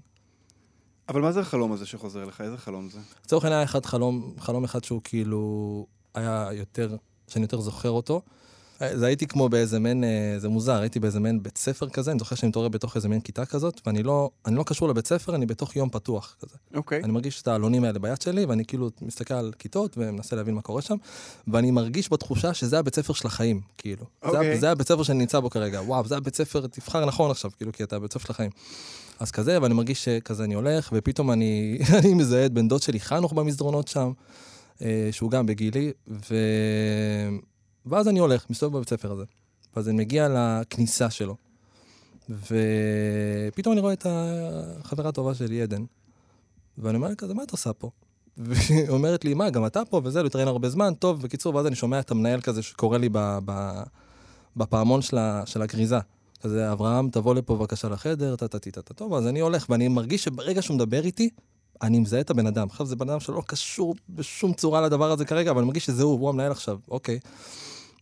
[1.09, 2.41] אבל מה זה החלום הזה שחוזר לך?
[2.41, 2.99] איזה חלום זה?
[3.25, 6.97] לצורך העניין היה אחד חלום, חלום אחד שהוא כאילו היה יותר,
[7.29, 8.23] שאני יותר זוכר אותו.
[8.95, 12.19] זה הייתי כמו באיזה מעין, אה, זה מוזר, הייתי באיזה מעין בית ספר כזה, אני
[12.19, 15.35] זוכר שאני מתעורר בתוך איזה מעין כיתה כזאת, ואני לא, אני לא קשור לבית ספר,
[15.35, 16.57] אני בתוך יום פתוח כזה.
[16.75, 17.03] אוקיי.
[17.05, 20.63] אני מרגיש את העלונים האלה ביד שלי, ואני כאילו מסתכל על כיתות ומנסה להבין מה
[20.63, 20.97] קורה שם,
[21.49, 24.05] ואני מרגיש בתחושה שזה הבית ספר של החיים, כאילו.
[24.23, 24.59] זה, אוקיי.
[24.59, 27.73] זה הבית ספר שאני נמצא בו כרגע, וואו, זה הבית ספר, תבחר נכון עכשיו, כאילו,
[27.73, 28.51] כי אתה הבית ספר של החיים.
[29.21, 33.01] אז כזה, ואני מרגיש שכזה אני הולך, ופתאום אני, אני מזהה את בן דוד שלי
[33.01, 34.13] חנוך במסדרונות שם,
[34.83, 36.35] אה, שהוא גם בגילי, ו...
[37.91, 39.25] ואז אני הולך, מסתובב בבית ספר הזה.
[39.77, 41.37] ואז אני מגיע לכניסה שלו,
[42.31, 45.85] ופתאום אני רואה את החברה הטובה שלי, עדן,
[46.79, 47.91] ואני אומר לה כזה, מה את עושה פה?
[48.37, 51.77] והיא אומרת לי, מה, גם אתה פה וזה, להתראיין הרבה זמן, טוב, בקיצור, ואז אני
[51.77, 53.09] שומע את המנהל כזה שקורא לי
[54.57, 55.99] בפעמון של, הגריזה.
[56.43, 58.95] כזה, אברהם, תבוא לפה בבקשה לחדר, טה-טה-טה-טה.
[58.95, 61.31] טוב, אז אני הולך, ואני מרגיש שברגע שהוא מדבר איתי,
[61.83, 62.67] אני מזהה את הבן אדם.
[62.71, 66.03] עכשיו, זה בן אדם שלא קשור בשום צורה לדבר הזה כרגע, אבל אני מרגיש שזה
[66.03, 67.19] הוא, הוא המנהל עכשיו, אוקיי.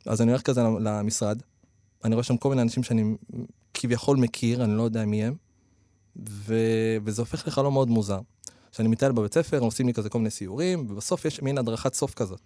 [0.08, 1.42] אז אני הולך כזה למשרד,
[2.04, 3.16] אני רואה שם כל מיני אנשים שאני
[3.74, 5.34] כביכול מכיר, אני לא יודע מי הם,
[6.28, 6.54] ו...
[7.04, 8.20] וזה הופך לחלום מאוד מוזר.
[8.72, 12.14] שאני מטייל בבית ספר, עושים לי כזה כל מיני סיורים, ובסוף יש מין הדרכת סוף
[12.14, 12.40] כזאת.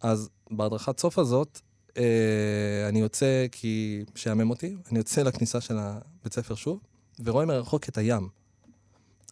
[0.00, 1.60] אז בהדרכת סוף הזאת,
[1.96, 6.80] אה, אני יוצא, כי שעמם אותי, אני יוצא לכניסה של הבית ספר שוב,
[7.24, 8.28] ורואה מרחוק את הים.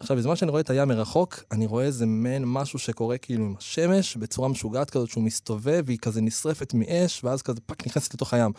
[0.00, 3.54] עכשיו, בזמן שאני רואה את הים מרחוק, אני רואה איזה מעין משהו שקורה כאילו עם
[3.58, 8.34] השמש, בצורה משוגעת כזאת, שהוא מסתובב, והיא כזה נשרפת מאש, ואז כזה פאק נכנסת לתוך
[8.34, 8.52] הים.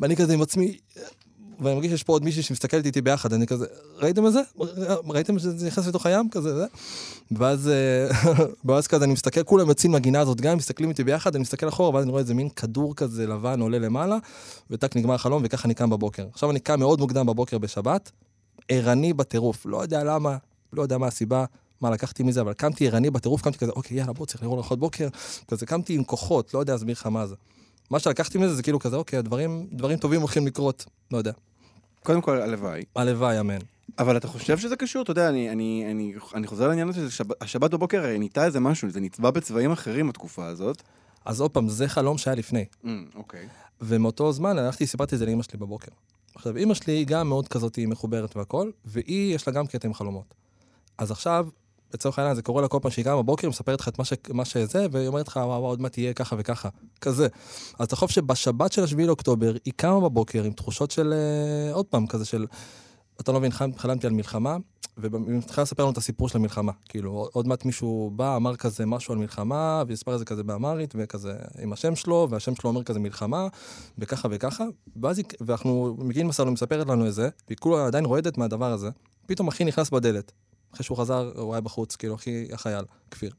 [0.00, 0.76] ואני כזה עם עצמי,
[1.60, 4.40] ואני מרגיש שיש פה עוד מישהי שמסתכלת איתי ביחד, אני כזה, ראיתם את זה?
[5.08, 6.28] ראיתם שזה נכנס לתוך הים?
[6.30, 6.66] כזה, זה?
[7.30, 8.32] ואז, אה,
[8.64, 11.94] ואז כזה אני מסתכל, כולם יוצאים מהגינה הזאת, גם מסתכלים איתי ביחד, אני מסתכל אחורה,
[11.94, 14.18] ואז אני רואה איזה מין כדור כזה לבן עולה למעלה,
[14.70, 16.26] וטק נגמר החלום, וככה אני קם בבוקר.
[16.32, 18.10] עכשיו אני קם מאוד מוקדם בבוקר בשבת,
[18.68, 20.36] ערני בטירוף, לא יודע למה,
[20.72, 21.44] לא יודע מה הסיבה,
[21.80, 24.76] מה לקחתי מזה, אבל קמתי ערני בטירוף, קמתי כזה, אוקיי, יאללה, בוא, צריך לראות לאכול
[24.76, 25.08] בוקר.
[25.48, 27.34] כזה קמתי עם כוחות, לא יודע להסביר לך מה זה.
[27.90, 31.32] מה שלקחתי מזה זה כאילו כזה, אוקיי, דברים, דברים טובים הולכים לקרות, לא יודע.
[32.02, 32.84] קודם כל, הלוואי.
[32.96, 33.58] הלוואי, אמן.
[33.98, 35.02] אבל אתה חושב שזה קשור?
[35.02, 39.00] אתה יודע, אני, אני, אני, אני חוזר לעניין הזה, השבת בבוקר נהייתה איזה משהו, זה
[39.00, 40.82] נצבע בצבעים אחרים בתקופה הזאת.
[41.24, 42.64] אז עוד פעם, זה חלום שהיה לפני.
[42.84, 43.48] Mm, אוקיי.
[43.80, 45.90] ומאותו זמן הלכתי, סיפרתי את זה לאמא שלי בבוקר.
[46.34, 49.88] עכשיו, אימא שלי היא גם מאוד כזאת היא מחוברת והכל, והיא, יש לה גם קטע
[49.88, 50.34] עם חלומות.
[50.98, 51.48] אז עכשיו,
[51.94, 54.12] לצורך העניין, זה קורה לה כל פעם שהיא קמה בבוקר, מספרת לך את מה, ש...
[54.30, 56.68] מה שזה, והיא אומרת לך, וואו, עוד מעט תהיה ככה וככה.
[57.00, 57.28] כזה.
[57.78, 61.14] אז תחשוב שבשבת של 7 לאוקטובר, היא קמה בבוקר עם תחושות של,
[61.72, 62.46] uh, עוד פעם, כזה של,
[63.20, 64.56] אתה לא מבין, חלמתי על מלחמה,
[64.96, 66.72] והיא מתחילה לספר לנו את הסיפור של המלחמה.
[66.88, 70.94] כאילו, עוד מעט מישהו בא, אמר כזה משהו על מלחמה, והספר את זה כזה באמרית,
[70.98, 73.48] וכזה עם השם שלו, והשם שלו אומר כזה מלחמה,
[73.98, 74.64] וככה וככה.
[75.02, 78.90] ואז היא, ואנחנו מגיעים לסלון, מספרת לנו את זה, והיא כולה עדיין רועדת מהדבר הזה.
[79.26, 80.32] פתאום אחי נכנס בדלת.
[80.74, 83.30] אחרי שהוא חזר, הוא היה בחוץ, כאילו, אחי החייל, כפיר.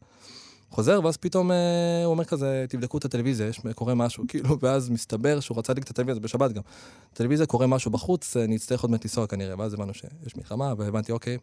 [0.70, 1.58] חוזר, ואז פתאום אה,
[2.06, 5.86] הוא אומר כזה, תבדקו את הטלוויזיה, יש, קורה משהו, כאילו, ואז מסתבר שהוא רצה להדליק
[5.86, 6.62] את הטלוויזיה, בשבת גם.
[7.13, 11.12] טלוויזיה, קורה משהו בחוץ, אני אצטרך עוד מעט לנסוע כנראה, ואז הבנו שיש מלחמה, והבנתי,
[11.12, 11.38] אוקיי,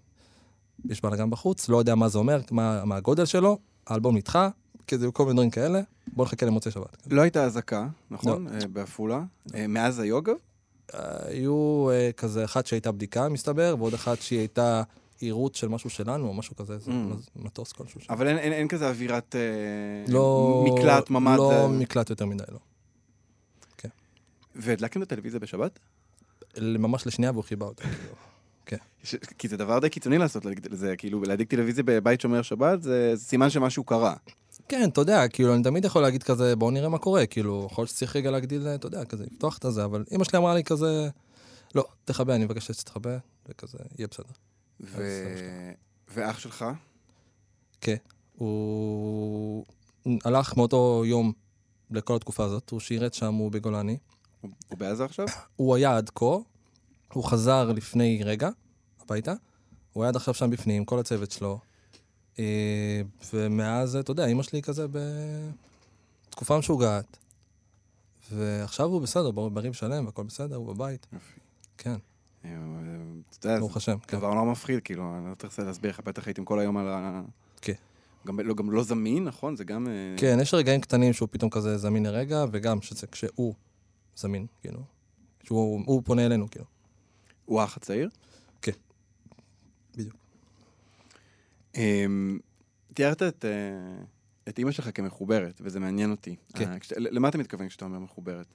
[0.85, 4.49] יש בלאגן בחוץ, לא יודע מה זה אומר, מה, מה הגודל שלו, האלבום נדחה,
[4.88, 5.81] כזה כל מיני דברים כאלה,
[6.12, 7.07] בוא נחכה למוצאי שבת.
[7.11, 8.49] לא הייתה אזעקה, נכון?
[8.49, 8.66] לא.
[8.66, 9.22] בעפולה.
[9.55, 9.66] לא.
[9.66, 10.35] מאז היו אגב?
[10.92, 14.83] היו כזה אחת שהייתה בדיקה, מסתבר, ועוד אחת שהיא הייתה...
[15.18, 16.94] עירות של משהו שלנו, או משהו כזה, זה mm.
[17.37, 18.12] מטוס כלשהו שם.
[18.12, 21.37] אבל אין, אין, אין כזה אווירת אה, לא, מקלט, ממ"ד?
[21.37, 21.79] לא זה...
[21.79, 22.59] מקלט יותר מדי, לא.
[23.79, 23.88] כן.
[24.55, 25.79] והדלקתם את הטלוויזיה בשבת?
[26.61, 28.14] ממש לשנייה והוא חיבה אותה, כאילו.
[28.66, 28.76] כן.
[29.38, 33.50] כי זה דבר די קיצוני לעשות, זה כאילו, להדליק טלוויזיה בבית שומר שבת, זה סימן
[33.50, 34.14] שמשהו קרה.
[34.68, 37.83] כן, אתה יודע, כאילו, אני תמיד יכול להגיד כזה, בואו נראה מה קורה, כאילו, יכול
[37.83, 40.64] להיות שצריך רגע להגדיל, אתה יודע, כזה, לפתוח את הזה, אבל אמא שלי אמרה לי
[40.64, 41.09] כזה,
[41.74, 44.24] לא, תכבה, אני מבקש שתכבה, וכזה, יהיה בסדר.
[44.80, 45.02] ו...
[46.14, 46.64] ואח שלך?
[47.80, 47.96] כן,
[48.34, 49.64] הוא
[50.24, 51.32] הלך מאותו יום
[51.90, 53.98] לכל התקופה הזאת, הוא שירת שם, הוא בגולני.
[54.40, 55.26] הוא, הוא בעזה עכשיו?
[55.56, 56.36] הוא היה עד כה,
[57.12, 58.48] הוא חזר לפני רגע
[59.00, 59.34] הביתה,
[59.92, 61.58] הוא היה עד עכשיו שם בפנים, כל הצוות שלו.
[62.38, 64.86] אה, ומאז, אתה יודע, אימא שלי כזה
[66.30, 67.16] בתקופה משוגעת.
[68.32, 71.06] ועכשיו הוא בסדר, בריב שלם והכל בסדר, הוא בבית.
[71.12, 71.40] יופי.
[71.78, 71.96] כן.
[73.44, 74.16] ברוך השם, כן.
[74.16, 77.22] דבר נורא מפחיד, כאילו, אני לא צריך להסביר לך, בטח הייתם כל היום על ה...
[77.61, 77.72] כן.
[78.26, 79.57] גם לא, גם לא זמין, נכון?
[79.57, 79.88] זה גם...
[79.88, 83.55] אה, כן, יש רגעים קטנים שהוא פתאום כזה זמין לרגע, וגם שזה כשהוא
[84.16, 84.81] זמין, כאילו.
[85.44, 86.64] שהוא פונה אלינו, כאילו.
[87.44, 88.09] הוא האח הצעיר?
[88.62, 88.72] כן,
[89.96, 90.14] בדיוק.
[91.74, 92.38] אמ,
[92.94, 94.05] תיארת את, אה,
[94.48, 96.37] את אימא שלך כמחוברת, וזה מעניין אותי.
[96.55, 96.72] כן.
[96.72, 98.46] אה, למה אתה מתכוון כשאתה אומר מחוברת?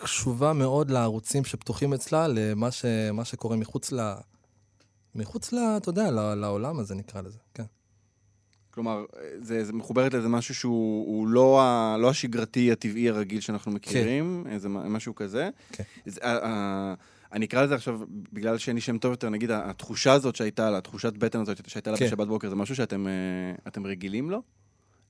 [0.00, 2.84] קשובה מאוד לערוצים שפתוחים אצלה, למה ש,
[3.24, 4.14] שקורה מחוץ ל...
[5.14, 5.56] מחוץ ל...
[5.76, 7.64] אתה יודע, לעולם הזה נקרא לזה, כן.
[8.70, 9.04] כלומר,
[9.40, 14.50] זה, זה מחוברת לאיזה משהו שהוא לא, ה, לא השגרתי, הטבעי, הרגיל שאנחנו מכירים, כן.
[14.52, 15.50] איזה משהו כזה.
[15.72, 15.84] כן.
[16.06, 16.94] זה, ה, ה,
[17.32, 18.00] אני אקרא לזה עכשיו,
[18.32, 21.90] בגלל שאין לי שם טוב יותר, נגיד, התחושה הזאת שהייתה לה, התחושת בטן הזאת שהייתה
[21.90, 22.06] לה כן.
[22.06, 24.42] בשבת בוקר, זה משהו שאתם אה, רגילים לו?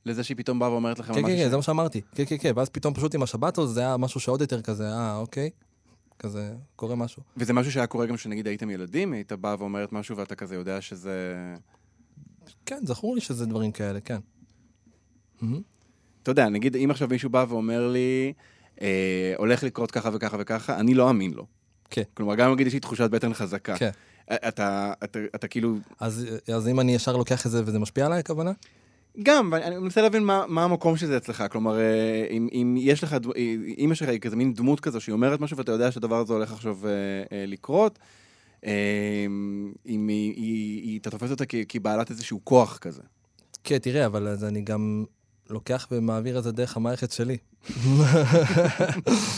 [0.06, 2.00] לזה שהיא פתאום באה ואומרת לכם כן, כן, כן, זה מה שאמרתי.
[2.14, 5.16] כן, כן, כן, ואז פתאום פשוט עם השבתו זה היה משהו שעוד יותר כזה, אה,
[5.16, 5.50] אוקיי.
[6.18, 7.22] כזה, קורה משהו.
[7.36, 10.80] וזה משהו שהיה קורה גם כשנגיד הייתם ילדים, היית באה ואומרת משהו ואתה כזה יודע
[10.80, 11.34] שזה...
[12.66, 14.18] כן, זכור לי שזה דברים כאלה, כן.
[16.22, 18.32] אתה יודע, נגיד, אם עכשיו מישהו בא ואומר לי,
[18.80, 21.46] אה, הולך לקרות ככה וככה וככה, אני לא אאמין לו.
[21.90, 22.02] כן.
[22.14, 23.76] כלומר, גם נגיד יש לי תחושת בטן חזקה.
[23.76, 23.90] כן.
[24.30, 28.18] אתה, אתה, אתה כאילו, אז, אז אם אני ישר לוקח את זה וזה משפיע עליי,
[28.18, 28.52] הכוונה?
[29.22, 31.44] גם, ואני אני מנסה להבין מה, מה המקום של זה אצלך.
[31.50, 33.16] כלומר, אה, אם, אם יש לך,
[33.78, 36.52] אם יש לך כזה מין דמות כזו שהיא אומרת משהו ואתה יודע שהדבר הזה הולך
[36.52, 36.90] עכשיו אה,
[37.32, 37.98] אה, לקרות,
[38.64, 43.02] אם היא, היא, היא, אתה תופס אותה כבעלת איזשהו כוח כזה.
[43.64, 45.04] כן, תראה, אבל אז אני גם
[45.50, 47.36] לוקח ומעביר את זה דרך המערכת שלי.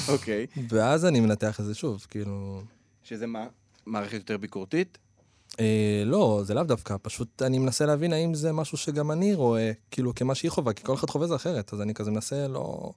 [0.08, 0.46] אוקיי.
[0.68, 2.62] ואז אני מנתח את זה שוב, כאילו...
[3.02, 3.46] שזה מה?
[3.86, 4.98] מערכת יותר ביקורתית?
[5.61, 9.72] אה, לא, זה לאו דווקא, פשוט אני מנסה להבין האם זה משהו שגם אני רואה,
[9.90, 12.92] כאילו, כמה שהיא חווה, כי כל אחד חווה זה אחרת, אז אני כזה מנסה לא...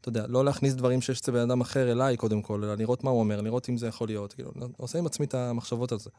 [0.00, 3.04] אתה יודע, לא להכניס דברים שיש אצל בן אדם אחר אליי, קודם כל, אלא לראות
[3.04, 5.98] מה הוא אומר, לראות אם זה יכול להיות, כאילו, עושה עם עצמי את המחשבות על
[5.98, 6.10] זה.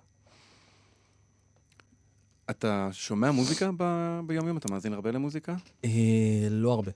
[2.50, 4.58] אתה שומע מוזיקה ב- ביום-יום?
[4.58, 5.56] אתה מאזין הרבה למוזיקה?
[5.86, 6.92] אה, לא הרבה.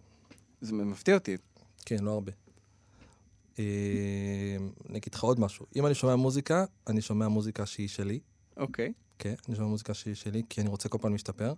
[0.62, 1.38] זה מפתיע אותי.
[1.86, 2.32] כן, לא הרבה.
[3.60, 4.56] אה,
[4.90, 5.66] אני אגיד לך עוד משהו.
[5.76, 8.20] אם אני שומע מוזיקה, אני שומע מוזיקה שהיא שלי.
[8.58, 8.94] אוקיי.
[9.20, 11.54] כן, אני שומע מוזיקה שהיא שלי, כי אני רוצה כל פעם להשתפר.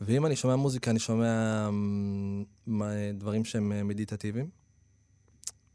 [0.00, 2.44] ואם אני שומע מוזיקה, אני שומע אמ,
[3.14, 4.50] דברים שהם אה, מדיטטיביים.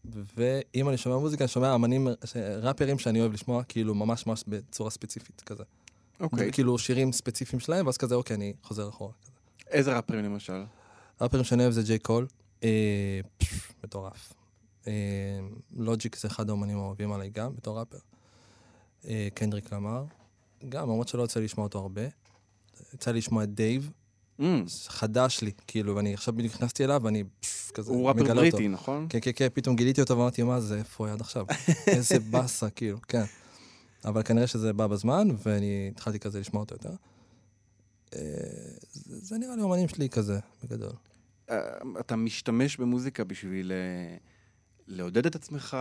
[0.06, 4.44] ואם אני שומע מוזיקה, אני שומע אמנים, ש- ראפרים שאני אוהב לשמוע, כאילו ממש ממש
[4.48, 5.64] בצורה ספציפית כזה.
[6.20, 6.52] אוקיי.
[6.52, 9.12] כאילו שירים ספציפיים שלהם, ואז כזה, אוקיי, אני חוזר אחורה.
[9.22, 9.32] כזה.
[9.72, 10.64] איזה ראפרים למשל?
[11.22, 12.28] ראפרים שאני אוהב זה ג'יי קול,
[12.64, 14.34] אה, פש, מטורף.
[14.88, 14.94] אה,
[15.76, 17.98] לוג'יק זה אחד האומנים האוהבים עליי גם, בתור ראפר.
[19.08, 20.04] אה, קנדריק למר,
[20.70, 22.02] גם, למרות שלא יוצא לי לשמוע אותו הרבה.
[22.94, 23.92] יצא לי לשמוע את דייב,
[24.42, 24.44] mm,
[24.88, 28.58] חדש לי, כאילו, ואני עכשיו בדיוק נכנסתי אליו, ואני פש, כזה הוא ראפר מגלה בריטי,
[28.58, 28.70] אותו.
[28.70, 29.08] נכון?
[29.10, 31.46] כן, כן, כן, פתאום גיליתי אותו ואמרתי, מה זה, איפה הוא עד עכשיו?
[31.88, 33.24] איזה באסה, כאילו, כן.
[34.06, 36.90] אבל כנראה שזה בא בזמן, ואני התחלתי כזה לשמוע אותו יותר.
[38.16, 38.20] אה,
[38.92, 40.94] זה זה נראה לי אומנים שלי כזה, בגדול.
[41.50, 41.58] אה,
[42.00, 44.18] אתה משתמש במוזיקה בשביל אה,
[44.92, 45.78] לעודד את עצמך,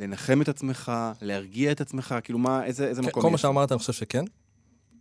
[0.00, 0.92] לנחם את עצמך,
[1.22, 3.42] להרגיע את עצמך, כאילו מה, איזה איזה כן, מקום כל מה יש?
[3.42, 4.24] שאמרת, אני חושב שכן.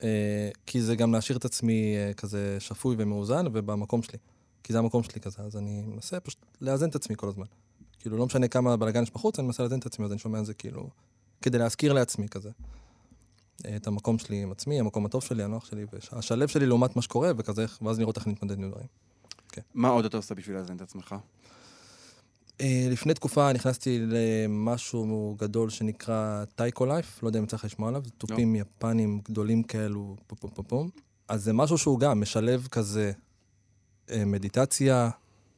[0.04, 4.17] אה, כי זה גם להשאיר את עצמי אה, כזה שפוי ומאוזן ובמקום שלי.
[4.63, 7.46] כי זה המקום שלי כזה, אז אני מנסה פשוט לאזן את עצמי כל הזמן.
[8.00, 10.39] כאילו, לא משנה כמה בלאגן יש בחוץ, אני מנסה לאזן את עצמי, אז אני שומע
[10.39, 10.89] את זה כאילו,
[11.41, 12.50] כדי להזכיר לעצמי כזה.
[13.65, 17.02] אה, את המקום שלי עם עצמי, המקום הטוב שלי, הנוח שלי, והשלב שלי לעומת מה
[17.02, 18.88] שקורה, וכזה, ואז לראות איך להתמודד עם דברים.
[19.74, 21.15] מה עוד אתה עושה בשביל לאזן את עצמך?
[22.62, 28.02] אה, לפני תקופה נכנסתי למשהו גדול שנקרא טייקו לייף, לא יודע אם לך לשמוע עליו,
[28.06, 30.89] זה תופים יפנים גדולים כאלו, פום פום פום פום.
[31.28, 33.12] אז זה משהו שהוא גם משלב כזה
[34.12, 35.10] אה, מדיטציה,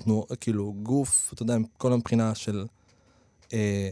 [0.04, 2.66] תנוע, כאילו גוף, אתה יודע, כל מבחינה של
[3.54, 3.90] אה,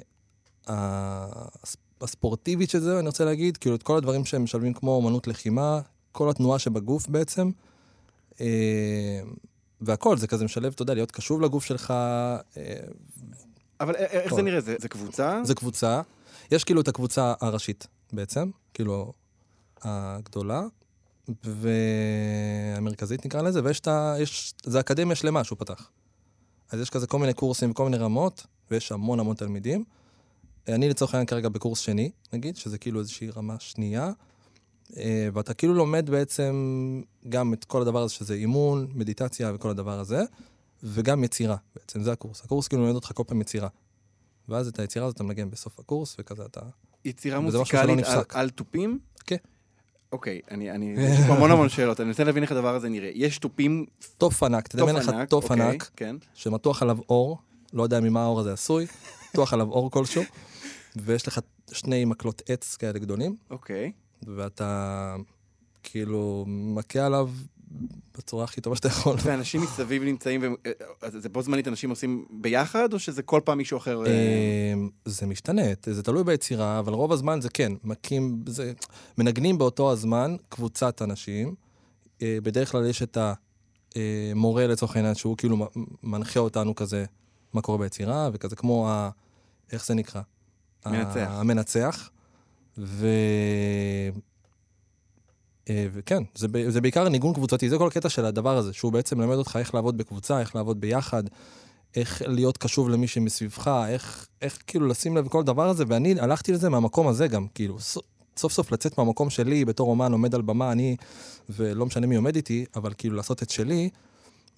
[0.68, 5.28] הס- הספורטיבית של זה, אני רוצה להגיד, כאילו את כל הדברים שהם משלבים כמו אומנות
[5.28, 7.52] לחימה, כל התנועה שבגוף בעצם.
[8.42, 9.20] אה,
[9.82, 12.44] והכל, זה כזה משלב, אתה יודע, להיות קשוב לגוף שלך, אה,
[13.80, 14.42] אבל א- איך זה.
[14.42, 14.62] נראה?
[14.62, 15.42] זה זה קבוצה?
[15.44, 16.02] זה קבוצה.
[16.52, 19.14] יש כאילו את הקבוצה הראשית בעצם, כאילו
[19.84, 20.62] הגדולה,
[21.44, 24.16] והמרכזית נקרא לזה, ויש את ה...
[24.20, 24.54] יש...
[24.64, 25.90] זה אקדמיה שלמה שהוא פתח.
[26.72, 29.84] אז יש כזה כל מיני קורסים וכל מיני רמות, ויש המון המון תלמידים.
[30.68, 34.12] אני לצורך העניין כרגע בקורס שני, נגיד, שזה כאילו איזושהי רמה שנייה, אה,
[35.34, 36.56] ואתה כאילו לומד בעצם
[37.30, 40.24] גם את כל הדבר הזה, שזה אימון, מדיטציה וכל הדבר הזה,
[40.84, 42.42] וגם יצירה, בעצם, זה הקורס.
[42.44, 43.68] הקורס כאילו מלמד אותך כל פעם יצירה.
[44.50, 46.62] ואז את היצירה הזאת אתה מנגן בסוף הקורס, וכזה אתה...
[47.06, 48.24] יצירה מוזיקלית על-.
[48.30, 49.00] על תופים?
[49.26, 49.36] כן.
[50.12, 53.12] אוקיי, אני, אני, יש פה המון המון שאלות, אני מנסה להבין איך הדבר הזה נראה.
[53.14, 53.86] יש תופים,
[54.18, 56.16] תוף ענק, תדמיין לך תוף אוקיי, ענק, כן.
[56.34, 57.38] שמתוח עליו אור,
[57.74, 58.86] לא יודע ממה האור הזה עשוי,
[59.30, 60.24] מתוח עליו אור כלשהו,
[60.96, 61.40] ויש לך
[61.72, 63.92] שני מקלות עץ כאלה גדולים, אוקיי.
[64.24, 65.16] ואתה
[65.84, 67.30] כאילו מכה עליו
[68.18, 69.16] בצורה הכי טובה שאתה יכול.
[69.24, 73.58] ואנשים מסביב נמצאים, אה, אז זה בו זמנית אנשים עושים ביחד, או שזה כל פעם
[73.58, 74.06] מישהו אחר?
[74.06, 74.12] אה,
[74.74, 78.74] אמ, זה משתנה, זה תלוי ביצירה, אבל רוב הזמן זה כן, מכים, זה,
[79.18, 81.56] מנגנים באותו הזמן קבוצת אנשים.
[82.22, 83.18] אה, בדרך כלל יש את
[83.96, 85.68] המורה לצורך העניין, שהוא כאילו
[86.04, 87.06] מנחה אותנו כזה,
[87.54, 89.10] מה קורה ביצירה, וכזה כמו ה...
[89.72, 90.22] איך זה נקרא?
[90.86, 91.30] מנצח.
[91.30, 92.10] המנצח.
[92.78, 93.08] ו...
[95.70, 99.18] אה, וכן, זה, זה בעיקר ניגון קבוצתי, זה כל הקטע של הדבר הזה, שהוא בעצם
[99.18, 101.24] מלמד אותך איך לעבוד בקבוצה, איך לעבוד ביחד,
[101.96, 106.52] איך להיות קשוב למי שמסביבך, איך, איך כאילו לשים לב לכל דבר הזה, ואני הלכתי
[106.52, 107.78] לזה מהמקום הזה גם, כאילו,
[108.38, 110.96] סוף סוף לצאת מהמקום שלי בתור אומן עומד על במה, אני,
[111.50, 113.90] ולא משנה מי עומד איתי, אבל כאילו לעשות את שלי,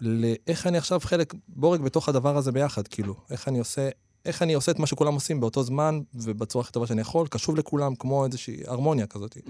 [0.01, 3.89] לאיך אני עכשיו חלק בורג בתוך הדבר הזה ביחד, כאילו, איך אני עושה,
[4.29, 7.55] איך אני עושה את מה שכולם עושים באותו זמן, ובצורה הכי טובה שאני יכול, קשוב
[7.55, 9.37] לכולם, כמו איזושהי הרמוניה כזאת.
[9.37, 9.49] Mm.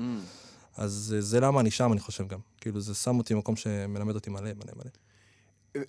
[0.77, 2.39] אז אה, זה למה אני שם, אני חושב גם.
[2.57, 4.91] כאילו, זה שם אותי במקום שמלמד אותי מלא, מלא, מלא.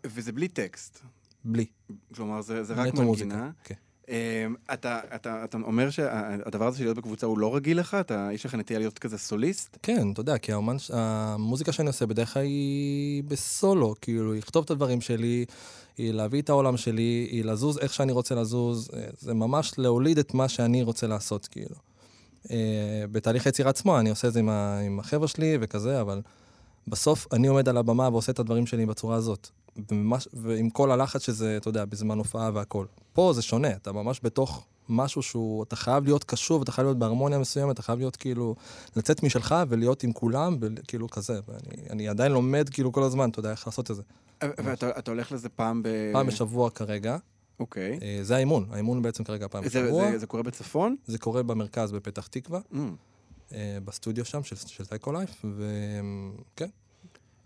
[0.05, 1.01] וזה בלי טקסט.
[1.45, 1.67] בלי.
[2.15, 3.05] כלומר, זה, זה רק מנגינה.
[3.05, 3.51] מוזיקה.
[3.65, 3.75] כן.
[4.11, 7.97] אמ, אתה, אתה, אתה אומר שהדבר הזה של להיות בקבוצה הוא לא רגיל לך?
[8.01, 9.79] אתה, יש לך נטייה להיות כזה סוליסט?
[9.83, 14.71] כן, אתה יודע, כי האומן, המוזיקה שאני עושה בדרך כלל היא בסולו, כאילו, לכתוב את
[14.71, 15.45] הדברים שלי,
[15.99, 20.19] היא להביא את העולם שלי, היא לזוז איך שאני רוצה לזוז, אה, זה ממש להוליד
[20.19, 21.77] את מה שאני רוצה לעשות, כאילו.
[22.51, 24.41] אה, בתהליך היצירה עצמו, אני עושה את זה
[24.87, 26.21] עם החבר'ה שלי וכזה, אבל
[26.89, 29.49] בסוף אני עומד על הבמה ועושה את הדברים שלי בצורה הזאת.
[29.91, 32.87] וממש, ועם כל הלחץ שזה, אתה יודע, בזמן הופעה והכל.
[33.13, 36.99] פה זה שונה, אתה ממש בתוך משהו שהוא, אתה חייב להיות קשוב, אתה חייב להיות
[36.99, 38.55] בהרמוניה מסוימת, אתה חייב להיות כאילו,
[38.97, 41.41] לצאת משלך ולהיות עם כולם, וכאילו כזה.
[41.49, 44.03] ואני אני עדיין לומד כאילו כל הזמן, אתה יודע איך לעשות את זה.
[44.43, 45.89] ואתה אתה הולך לזה פעם ב...
[46.13, 47.17] פעם בשבוע כרגע,
[47.61, 47.99] אוקיי.
[48.03, 50.11] אה, זה האימון, האימון בעצם כרגע פעם זה, בשבוע.
[50.11, 50.97] זה, זה קורה בצפון?
[51.07, 52.77] זה קורה במרכז בפתח תקווה, Mm.
[53.53, 56.69] אה, בסטודיו שם של, של טייקו לייף, וכן,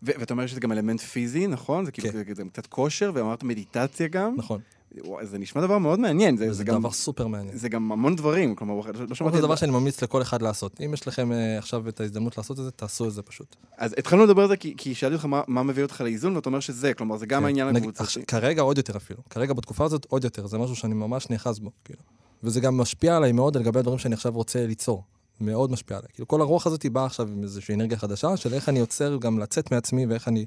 [0.05, 1.85] ואתה אומר שזה גם אלמנט פיזי, נכון?
[1.85, 2.19] זה כאילו כן.
[2.19, 4.35] זה, זה קצת כושר, ואמרת מדיטציה גם.
[4.37, 4.61] נכון.
[5.05, 6.37] וואי, זה נשמע דבר מאוד מעניין.
[6.37, 7.57] זה, זה, זה, גם, דבר סופר מעניין.
[7.57, 9.37] זה גם המון דברים, כלומר, לא לא שמעתי...
[9.37, 10.81] זה דבר שאני ממליץ לכל אחד לעשות.
[10.85, 13.57] אם יש לכם אה, עכשיו את ההזדמנות לעשות את זה, תעשו את זה פשוט.
[13.77, 16.49] אז התחלנו לדבר על זה כי, כי שאלתי אותך מה, מה מביא אותך לאיזון, ואתה
[16.49, 17.47] אומר שזה, כלומר, זה גם כן.
[17.47, 18.27] העניין הקבוצתי.
[18.27, 19.21] כרגע עוד יותר אפילו.
[19.31, 20.47] כרגע בתקופה הזאת עוד יותר.
[20.47, 22.01] זה משהו שאני ממש נאחז בו, כאילו.
[22.43, 25.05] וזה גם משפיע עליי מאוד לגבי הדברים שאני עכשיו רוצה ליצור.
[25.41, 26.09] מאוד משפיע עליי.
[26.13, 29.17] כאילו, כל הרוח הזאת היא באה עכשיו עם איזושהי אנרגיה חדשה, של איך אני יוצר
[29.17, 30.45] גם לצאת מעצמי, ואיך אני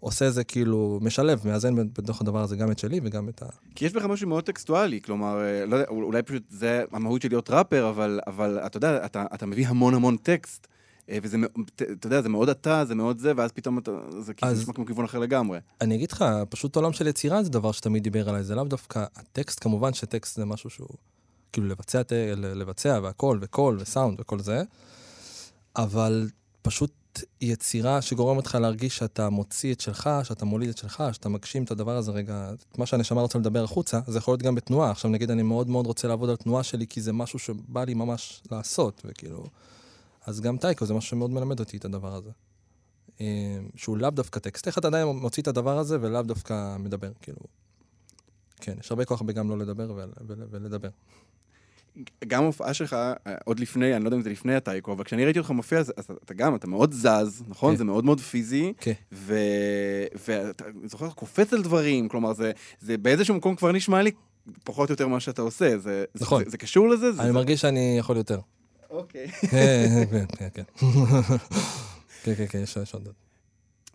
[0.00, 3.46] עושה איזה כאילו, משלב, מאזן בתוך הדבר הזה גם את שלי וגם את ה...
[3.74, 7.28] כי יש בך משהו מאוד טקסטואלי, כלומר, אה, לא יודע, אולי פשוט זה המהות של
[7.28, 10.66] להיות ראפר, אבל, אבל אתה יודע, אתה, אתה מביא המון המון טקסט,
[11.10, 11.36] אה, וזה,
[11.74, 14.86] אתה יודע, זה מאוד אתה, זה מאוד זה, ואז פתאום אתה, זה כאילו נשמע כמו
[14.86, 15.58] כיוון אחר לגמרי.
[15.80, 19.04] אני אגיד לך, פשוט עולם של יצירה זה דבר שתמיד דיבר עליי, זה לאו דווקא,
[19.16, 20.88] הטקסט כמובן שטקסט זה משהו שהוא,
[21.52, 22.02] כאילו לבצע,
[22.36, 24.62] לבצע והכל, וקול, וסאונד וכל זה,
[25.76, 26.28] אבל
[26.62, 26.92] פשוט
[27.40, 31.70] יצירה שגורמת לך להרגיש שאתה מוציא את שלך, שאתה מוליד את שלך, שאתה מגשים את
[31.70, 34.90] הדבר הזה רגע, את מה שהנשמה רוצה לדבר החוצה, זה יכול להיות גם בתנועה.
[34.90, 37.94] עכשיו נגיד אני מאוד מאוד רוצה לעבוד על תנועה שלי, כי זה משהו שבא לי
[37.94, 39.46] ממש לעשות, וכאילו...
[40.26, 42.30] אז גם טייקו זה משהו שמאוד מלמד אותי את הדבר הזה.
[43.20, 44.66] אה, שהוא לאו דווקא טקסט.
[44.66, 47.40] איך אתה עדיין מוציא את הדבר הזה ולאו דווקא מדבר, כאילו...
[48.60, 50.88] כן, יש הרבה כוח בגם לא לדבר ול, ול, ולדבר.
[52.26, 55.24] גם ההופעה שלך, אה, עוד לפני, אני לא יודע אם זה לפני הטייקו, אבל כשאני
[55.24, 57.72] ראיתי אותך מופיע, אז, אז אתה גם, אתה מאוד זז, נכון?
[57.72, 57.78] כן.
[57.78, 58.92] זה מאוד מאוד פיזי, כן.
[59.12, 59.34] ו...
[60.28, 64.10] ואתה זוכר, קופץ על דברים, כלומר, זה, זה באיזשהו מקום כבר נשמע לי
[64.64, 65.78] פחות או יותר מה שאתה עושה.
[65.78, 66.44] זה, נכון.
[66.44, 67.12] זה, זה קשור לזה?
[67.12, 67.34] זה, אני זה...
[67.34, 68.40] מרגיש שאני יכול יותר.
[68.90, 69.28] אוקיי.
[69.50, 70.62] כן, כן, כן, כן.
[72.24, 73.08] כן, כן, כן, יש יש עוד.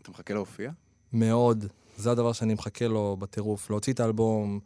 [0.01, 0.71] אתה מחכה להופיע?
[1.13, 1.65] מאוד.
[1.97, 3.69] זה הדבר שאני מחכה לו בטירוף.
[3.69, 4.59] להוציא את האלבום,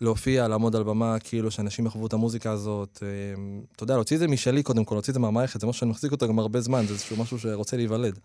[0.00, 3.02] להופיע, לעמוד על במה, כאילו שאנשים יחוו את המוזיקה הזאת.
[3.02, 3.08] אה,
[3.76, 5.90] אתה יודע, להוציא את זה משלי קודם כל, להוציא את זה מהמערכת, זה משהו שאני
[5.90, 8.18] מחזיק אותו גם הרבה זמן, זה איזשהו משהו שרוצה להיוולד.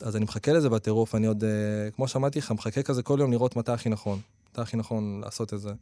[0.00, 3.32] אז אני מחכה לזה בטירוף, אני עוד, אה, כמו שאמרתי לך, מחכה כזה כל יום
[3.32, 4.20] לראות מתי הכי נכון.
[4.50, 5.72] מתי הכי נכון לעשות את זה.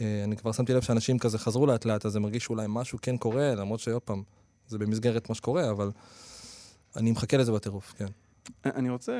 [0.00, 2.98] אה, אני כבר שמתי לב שאנשים כזה חזרו לאט לאט, אז אני מרגיש שאולי משהו
[3.02, 4.22] כן קורה, למרות שעוד פעם,
[4.68, 5.90] זה במסגרת מה שקורה, אבל
[6.96, 8.06] אני מחכה לזה בטירוף, כן.
[8.64, 9.12] אני רוצה,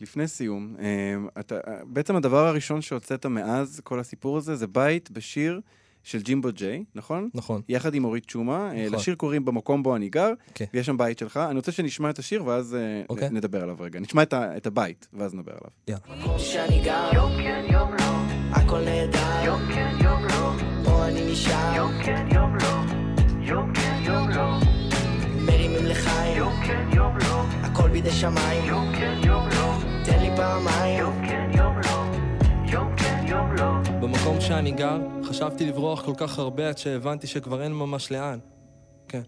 [0.00, 5.60] לפני סיום, אה, אתה, בעצם הדבר הראשון שהוצאת מאז כל הסיפור הזה, זה בית בשיר
[6.04, 7.28] של ג'ימבו ג'יי, נכון?
[7.34, 7.60] נכון.
[7.68, 8.70] יחד עם אורית שומה.
[8.74, 8.98] אה, נכון.
[8.98, 10.64] לשיר קוראים במקום בו אני גר, כן.
[10.74, 11.36] ויש שם בית שלך.
[11.36, 13.28] אני רוצה שנשמע את השיר, ואז אה, אוקיי.
[13.30, 14.00] נדבר עליו רגע.
[14.00, 15.70] נשמע את ה- את הבית, ואז נדבר עליו.
[15.88, 16.38] יאללה.
[16.38, 16.82] שאני
[27.72, 32.04] הכל בידי שמיים, יום כן יום לא, תן לי פעמיים, יום כן יום לא,
[32.72, 33.72] יום כן יום לא.
[34.00, 38.38] במקום שאני גר, חשבתי לברוח כל כך הרבה עד שהבנתי שכבר אין ממש לאן.
[39.08, 39.20] כן.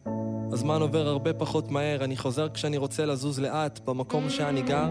[0.52, 3.80] הזמן עובר הרבה פחות מהר, אני חוזר כשאני רוצה לזוז לאט.
[3.84, 4.88] במקום שאני גר,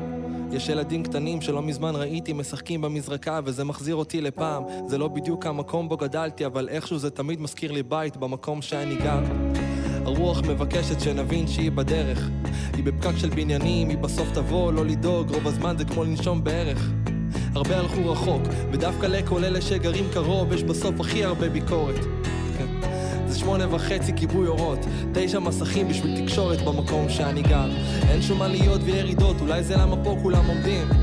[0.51, 4.63] יש ילדים קטנים שלא מזמן ראיתי משחקים במזרקה, וזה מחזיר אותי לפעם.
[4.87, 8.95] זה לא בדיוק המקום בו גדלתי, אבל איכשהו זה תמיד מזכיר לי בית במקום שאני
[8.95, 9.23] גר.
[10.05, 12.29] הרוח מבקשת שנבין שהיא בדרך.
[12.75, 16.89] היא בפקק של בניינים, היא בסוף תבוא, לא לדאוג, רוב הזמן זה כמו לנשום בערך.
[17.55, 21.99] הרבה הלכו רחוק, ודווקא לכל אלה שגרים קרוב, יש בסוף הכי הרבה ביקורת.
[22.57, 22.67] כן.
[23.27, 24.79] זה שמונה וחצי כיבוי אורות,
[25.13, 27.69] תשע מסכים בשביל תקשורת במקום שאני גר.
[28.09, 31.02] אין שום עליות וירידות, אולי זה למה פה כולם עומדים.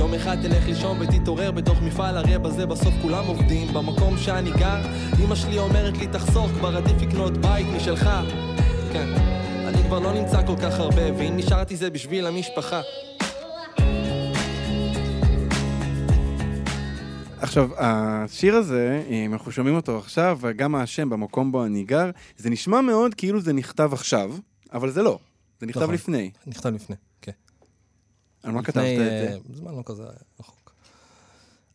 [0.00, 3.68] יום אחד תלך לישון ותתעורר בתוך מפעל, הרי בזה בסוף כולם עובדים.
[3.74, 4.80] במקום שאני גר,
[5.24, 8.10] אמא שלי אומרת לי תחסוך, כבר עדיף לקנות בית משלך.
[8.92, 9.08] כן,
[9.66, 12.80] אני כבר לא נמצא כל כך הרבה, ואם נשארתי זה בשביל המשפחה.
[17.40, 22.50] עכשיו, השיר הזה, אם אנחנו שומעים אותו עכשיו, וגם השם במקום בו אני גר, זה
[22.50, 24.30] נשמע מאוד כאילו זה נכתב עכשיו,
[24.72, 25.18] אבל זה לא.
[25.60, 25.94] זה נכתב נכון.
[25.94, 26.30] לפני.
[26.46, 26.96] נכתב לפני.
[28.42, 29.38] על מה כתבת את אה, זה?
[29.54, 30.02] זמן לא כזה
[30.40, 30.72] רחוק.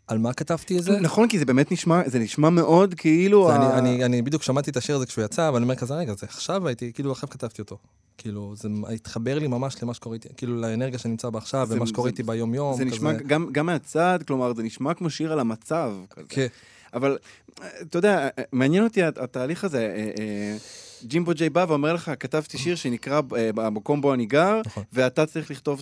[0.08, 1.00] על מה כתבתי את זה?
[1.00, 3.52] נכון, כי זה באמת נשמע, זה נשמע מאוד כאילו...
[3.52, 5.94] ה- אני, אני, אני בדיוק שמעתי את השיר הזה כשהוא יצא, אבל אני אומר כזה,
[5.96, 7.78] רגע, זה עכשיו הייתי, כאילו עכשיו כתבתי אותו.
[8.18, 11.88] כאילו, זה התחבר לי ממש למה שקורה איתי, כאילו לאנרגיה שאני נמצא בה עכשיו, ומה
[11.88, 12.78] שקורה איתי ביום-יום.
[12.78, 13.24] זה נשמע כזה.
[13.24, 15.94] גם, גם מהצד, כלומר, זה נשמע כמו שיר על המצב.
[16.10, 16.26] כזה.
[16.30, 16.48] כן,
[16.94, 17.18] אבל,
[17.62, 19.80] אה, אתה יודע, אה, מעניין אותי הת- התהליך הזה.
[19.96, 20.58] אה, אה,
[21.04, 24.84] ג'ימבו ג'יי בא ואומר לך, כתבתי שיר שנקרא אה, במקום בו אני גר, נכון.
[24.94, 25.82] ואתה צריך לכתוב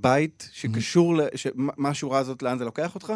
[0.00, 3.12] בית שקשור, ש- מה השורה הזאת, לאן זה לוקח אותך?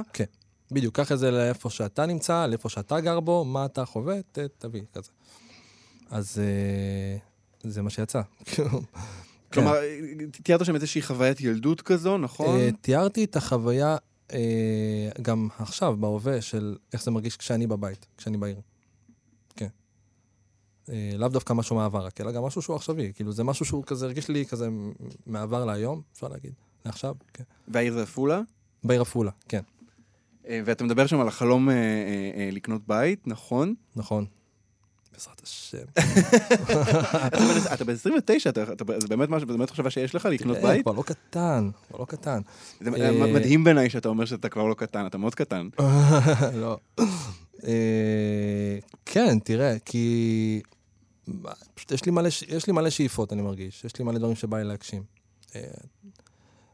[0.70, 4.38] בדיוק, קח את זה לאיפה שאתה נמצא, לאיפה שאתה גר בו, מה אתה חווה, ת,
[4.58, 5.10] תביא, כזה.
[6.10, 8.20] אז אה, זה מה שיצא.
[9.52, 9.74] כלומר,
[10.42, 12.56] תיארת שם איזושהי חוויית ילדות כזו, נכון?
[12.60, 13.96] אה, תיארתי את החוויה
[14.32, 18.60] אה, גם עכשיו, בהווה, של איך זה מרגיש כשאני בבית, כשאני בעיר.
[20.92, 23.12] אה, לאו דווקא משהו מהעבר, רק, אלא גם משהו שהוא עכשווי.
[23.14, 24.68] כאילו, זה משהו שהוא כזה, הרגיש לי כזה
[25.26, 26.52] מהעבר להיום, אפשר להגיד,
[26.86, 27.44] לעכשיו, כן.
[27.68, 28.40] והעיר זה עפולה?
[28.84, 29.60] בעיר עפולה, כן,
[30.48, 31.80] אה, ואתה מדבר שם על החלום אה, אה,
[32.36, 33.74] אה, לקנות בית, נכון?
[33.96, 34.24] נכון.
[35.12, 35.78] בעזרת השם.
[37.26, 38.52] אתה בן- אתה ב-29,
[39.00, 40.82] זה באמת משהו, באמת חשבה שיש לך לקנות תראה, בית?
[40.82, 42.40] כבר לא קטן, כבר לא קטן.
[42.80, 42.90] זה
[43.34, 45.68] מדהים בעיניי שאתה אומר שאתה כבר לא קטן, אתה מאוד קטן.
[46.62, 46.78] לא.
[49.06, 50.60] כן, תראה, כי...
[51.74, 53.84] פשוט יש לי, מלא, יש לי מלא שאיפות, אני מרגיש.
[53.84, 55.02] יש לי מלא דברים שבא לי להגשים.
[55.56, 55.62] אה,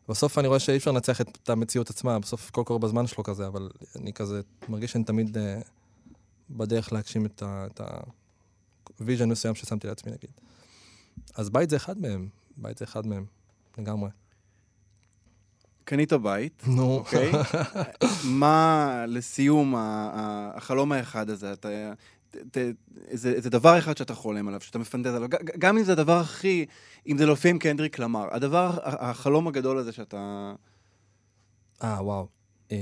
[0.09, 3.46] בסוף אני רואה שאי אפשר לנצח את המציאות עצמה, בסוף כל קורה בזמן שלו כזה,
[3.46, 5.61] אבל אני כזה מרגיש שאני תמיד אה,
[6.50, 7.66] בדרך להגשים את ה...
[7.66, 7.80] את
[9.01, 10.30] ה vision מסוים ששמתי לעצמי, נגיד.
[11.34, 13.24] אז בית זה אחד מהם, בית זה אחד מהם,
[13.78, 14.11] לגמרי.
[15.84, 17.32] קנית בית, נו, אוקיי?
[18.40, 19.78] מה, לסיום, ה-
[20.14, 21.68] ה- החלום האחד הזה, אתה...
[22.51, 22.59] ת-
[23.09, 25.28] איזה איזה דבר אחד שאתה חולם עליו, שאתה מפנטז עליו,
[25.59, 26.66] גם אם זה הדבר הכי,
[27.09, 30.53] אם זה להופיע עם קנדריק למר, הדבר, החלום הגדול הזה שאתה...
[31.82, 32.26] אה, וואו.
[32.72, 32.76] אה,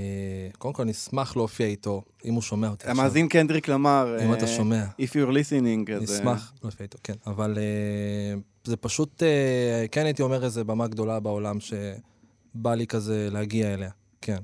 [0.59, 2.89] קודם כל, אני אשמח להופיע איתו, אם הוא שומע אותי.
[2.91, 4.85] המאזין קנדריק למר, אם אתה אה, שומע.
[5.01, 5.97] If you're listening, אני.
[5.99, 7.15] אה, אשמח להופיע איתו, כן.
[7.27, 8.35] אבל אה,
[8.65, 13.91] זה פשוט, אה, כן הייתי אומר איזה במה גדולה בעולם שבא לי כזה להגיע אליה,
[14.21, 14.39] כן.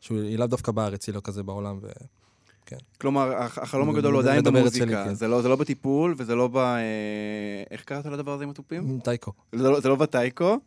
[0.00, 1.88] שהיא לאו דווקא בארץ, היא לא כזה בעולם, ו...
[3.00, 5.14] כלומר, הח- החלום הגדול הוא עדיין במוזיקה, כן.
[5.14, 6.56] זה לא זה לא בטיפול, וזה לא ב...
[6.56, 6.80] אה,
[7.70, 8.98] איך קראת לדבר הזה עם התופים?
[9.04, 9.32] טייקו.
[9.54, 10.58] זה לא- זה לא בטייקו,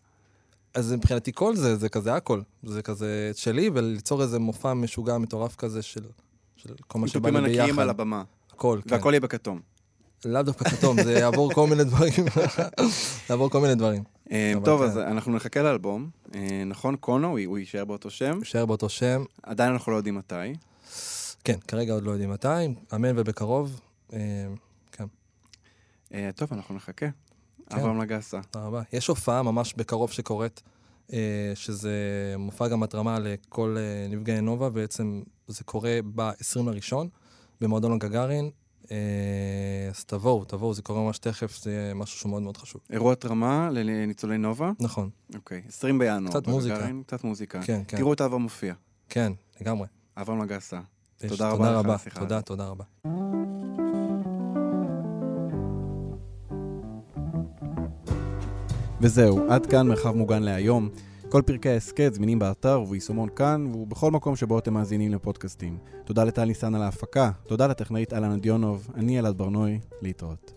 [0.74, 2.42] אז מבחינתי כל זה, זה כזה הכל.
[2.64, 6.04] זה כזה שלי, וליצור איזה מופע משוגע מטורף כזה של,
[6.56, 7.82] של כל מה שבא לי ענקיים ביחד.
[7.82, 8.24] על הבמה,
[8.54, 8.96] הכל, כן.
[8.96, 9.60] והכל יהיה בכתום.
[10.26, 12.12] לאו דווקא כתום, זה יעבור כל מיני דברים.
[13.30, 14.04] יעבור כל מיני דברים.
[14.32, 14.86] אה, טוב, כן.
[14.88, 16.10] אז אנחנו נחכה לאלבום.
[16.36, 18.38] אה, נכון, קונו, הוא יישאר באותו שם.
[18.40, 19.24] יישאר באותו שם.
[19.44, 20.36] עדיין אנחנו לא יודעים מתי.
[21.44, 22.48] כן, כרגע עוד לא יודעים מתי,
[22.96, 23.82] אמן ובקרוב.
[24.14, 24.20] אה,
[24.92, 25.06] כן,
[26.14, 27.08] אה, טוב, אנחנו נחכה.
[27.70, 27.78] כן.
[27.80, 28.42] אברהם נגסה.
[28.52, 28.82] תודה רבה.
[28.94, 30.62] יש הופעה ממש בקרוב שקורית,
[31.14, 31.94] אה, שזה
[32.38, 33.78] מופע גם התרמה לכל
[34.10, 37.10] נפגעי נובה, בעצם זה קורה ב-20 לראשון,
[37.62, 38.50] במועדון הגגארין.
[39.92, 42.82] אז תבואו, תבואו, זה קורה ממש תכף, זה משהו שהוא מאוד מאוד חשוב.
[42.90, 44.72] אירוע תרמה לניצולי נובה.
[44.80, 46.32] נכון, אוקיי, 20 בינואר.
[46.32, 46.88] קצת מוזיקה.
[47.08, 47.62] קצת מוזיקה.
[47.62, 48.74] כן, כן, תראו את אברהם מופיע.
[49.10, 49.88] כן, לגמרי.
[50.18, 50.80] אברהם נגסה.
[51.18, 52.42] תודה רבה תודה לך על השיחה תודה.
[52.42, 52.84] תודה רבה.
[59.02, 60.90] וזהו, עד כאן מרחב מוגן להיום.
[61.30, 65.78] כל פרקי ההסכת זמינים באתר וביישומון כאן, ובכל מקום שבו אתם מאזינים לפודקאסטים.
[66.06, 70.54] תודה לטל ניסן על ההפקה, תודה לטכנאית אלנה דיונוב, אני אלעד ברנוי, להתראות.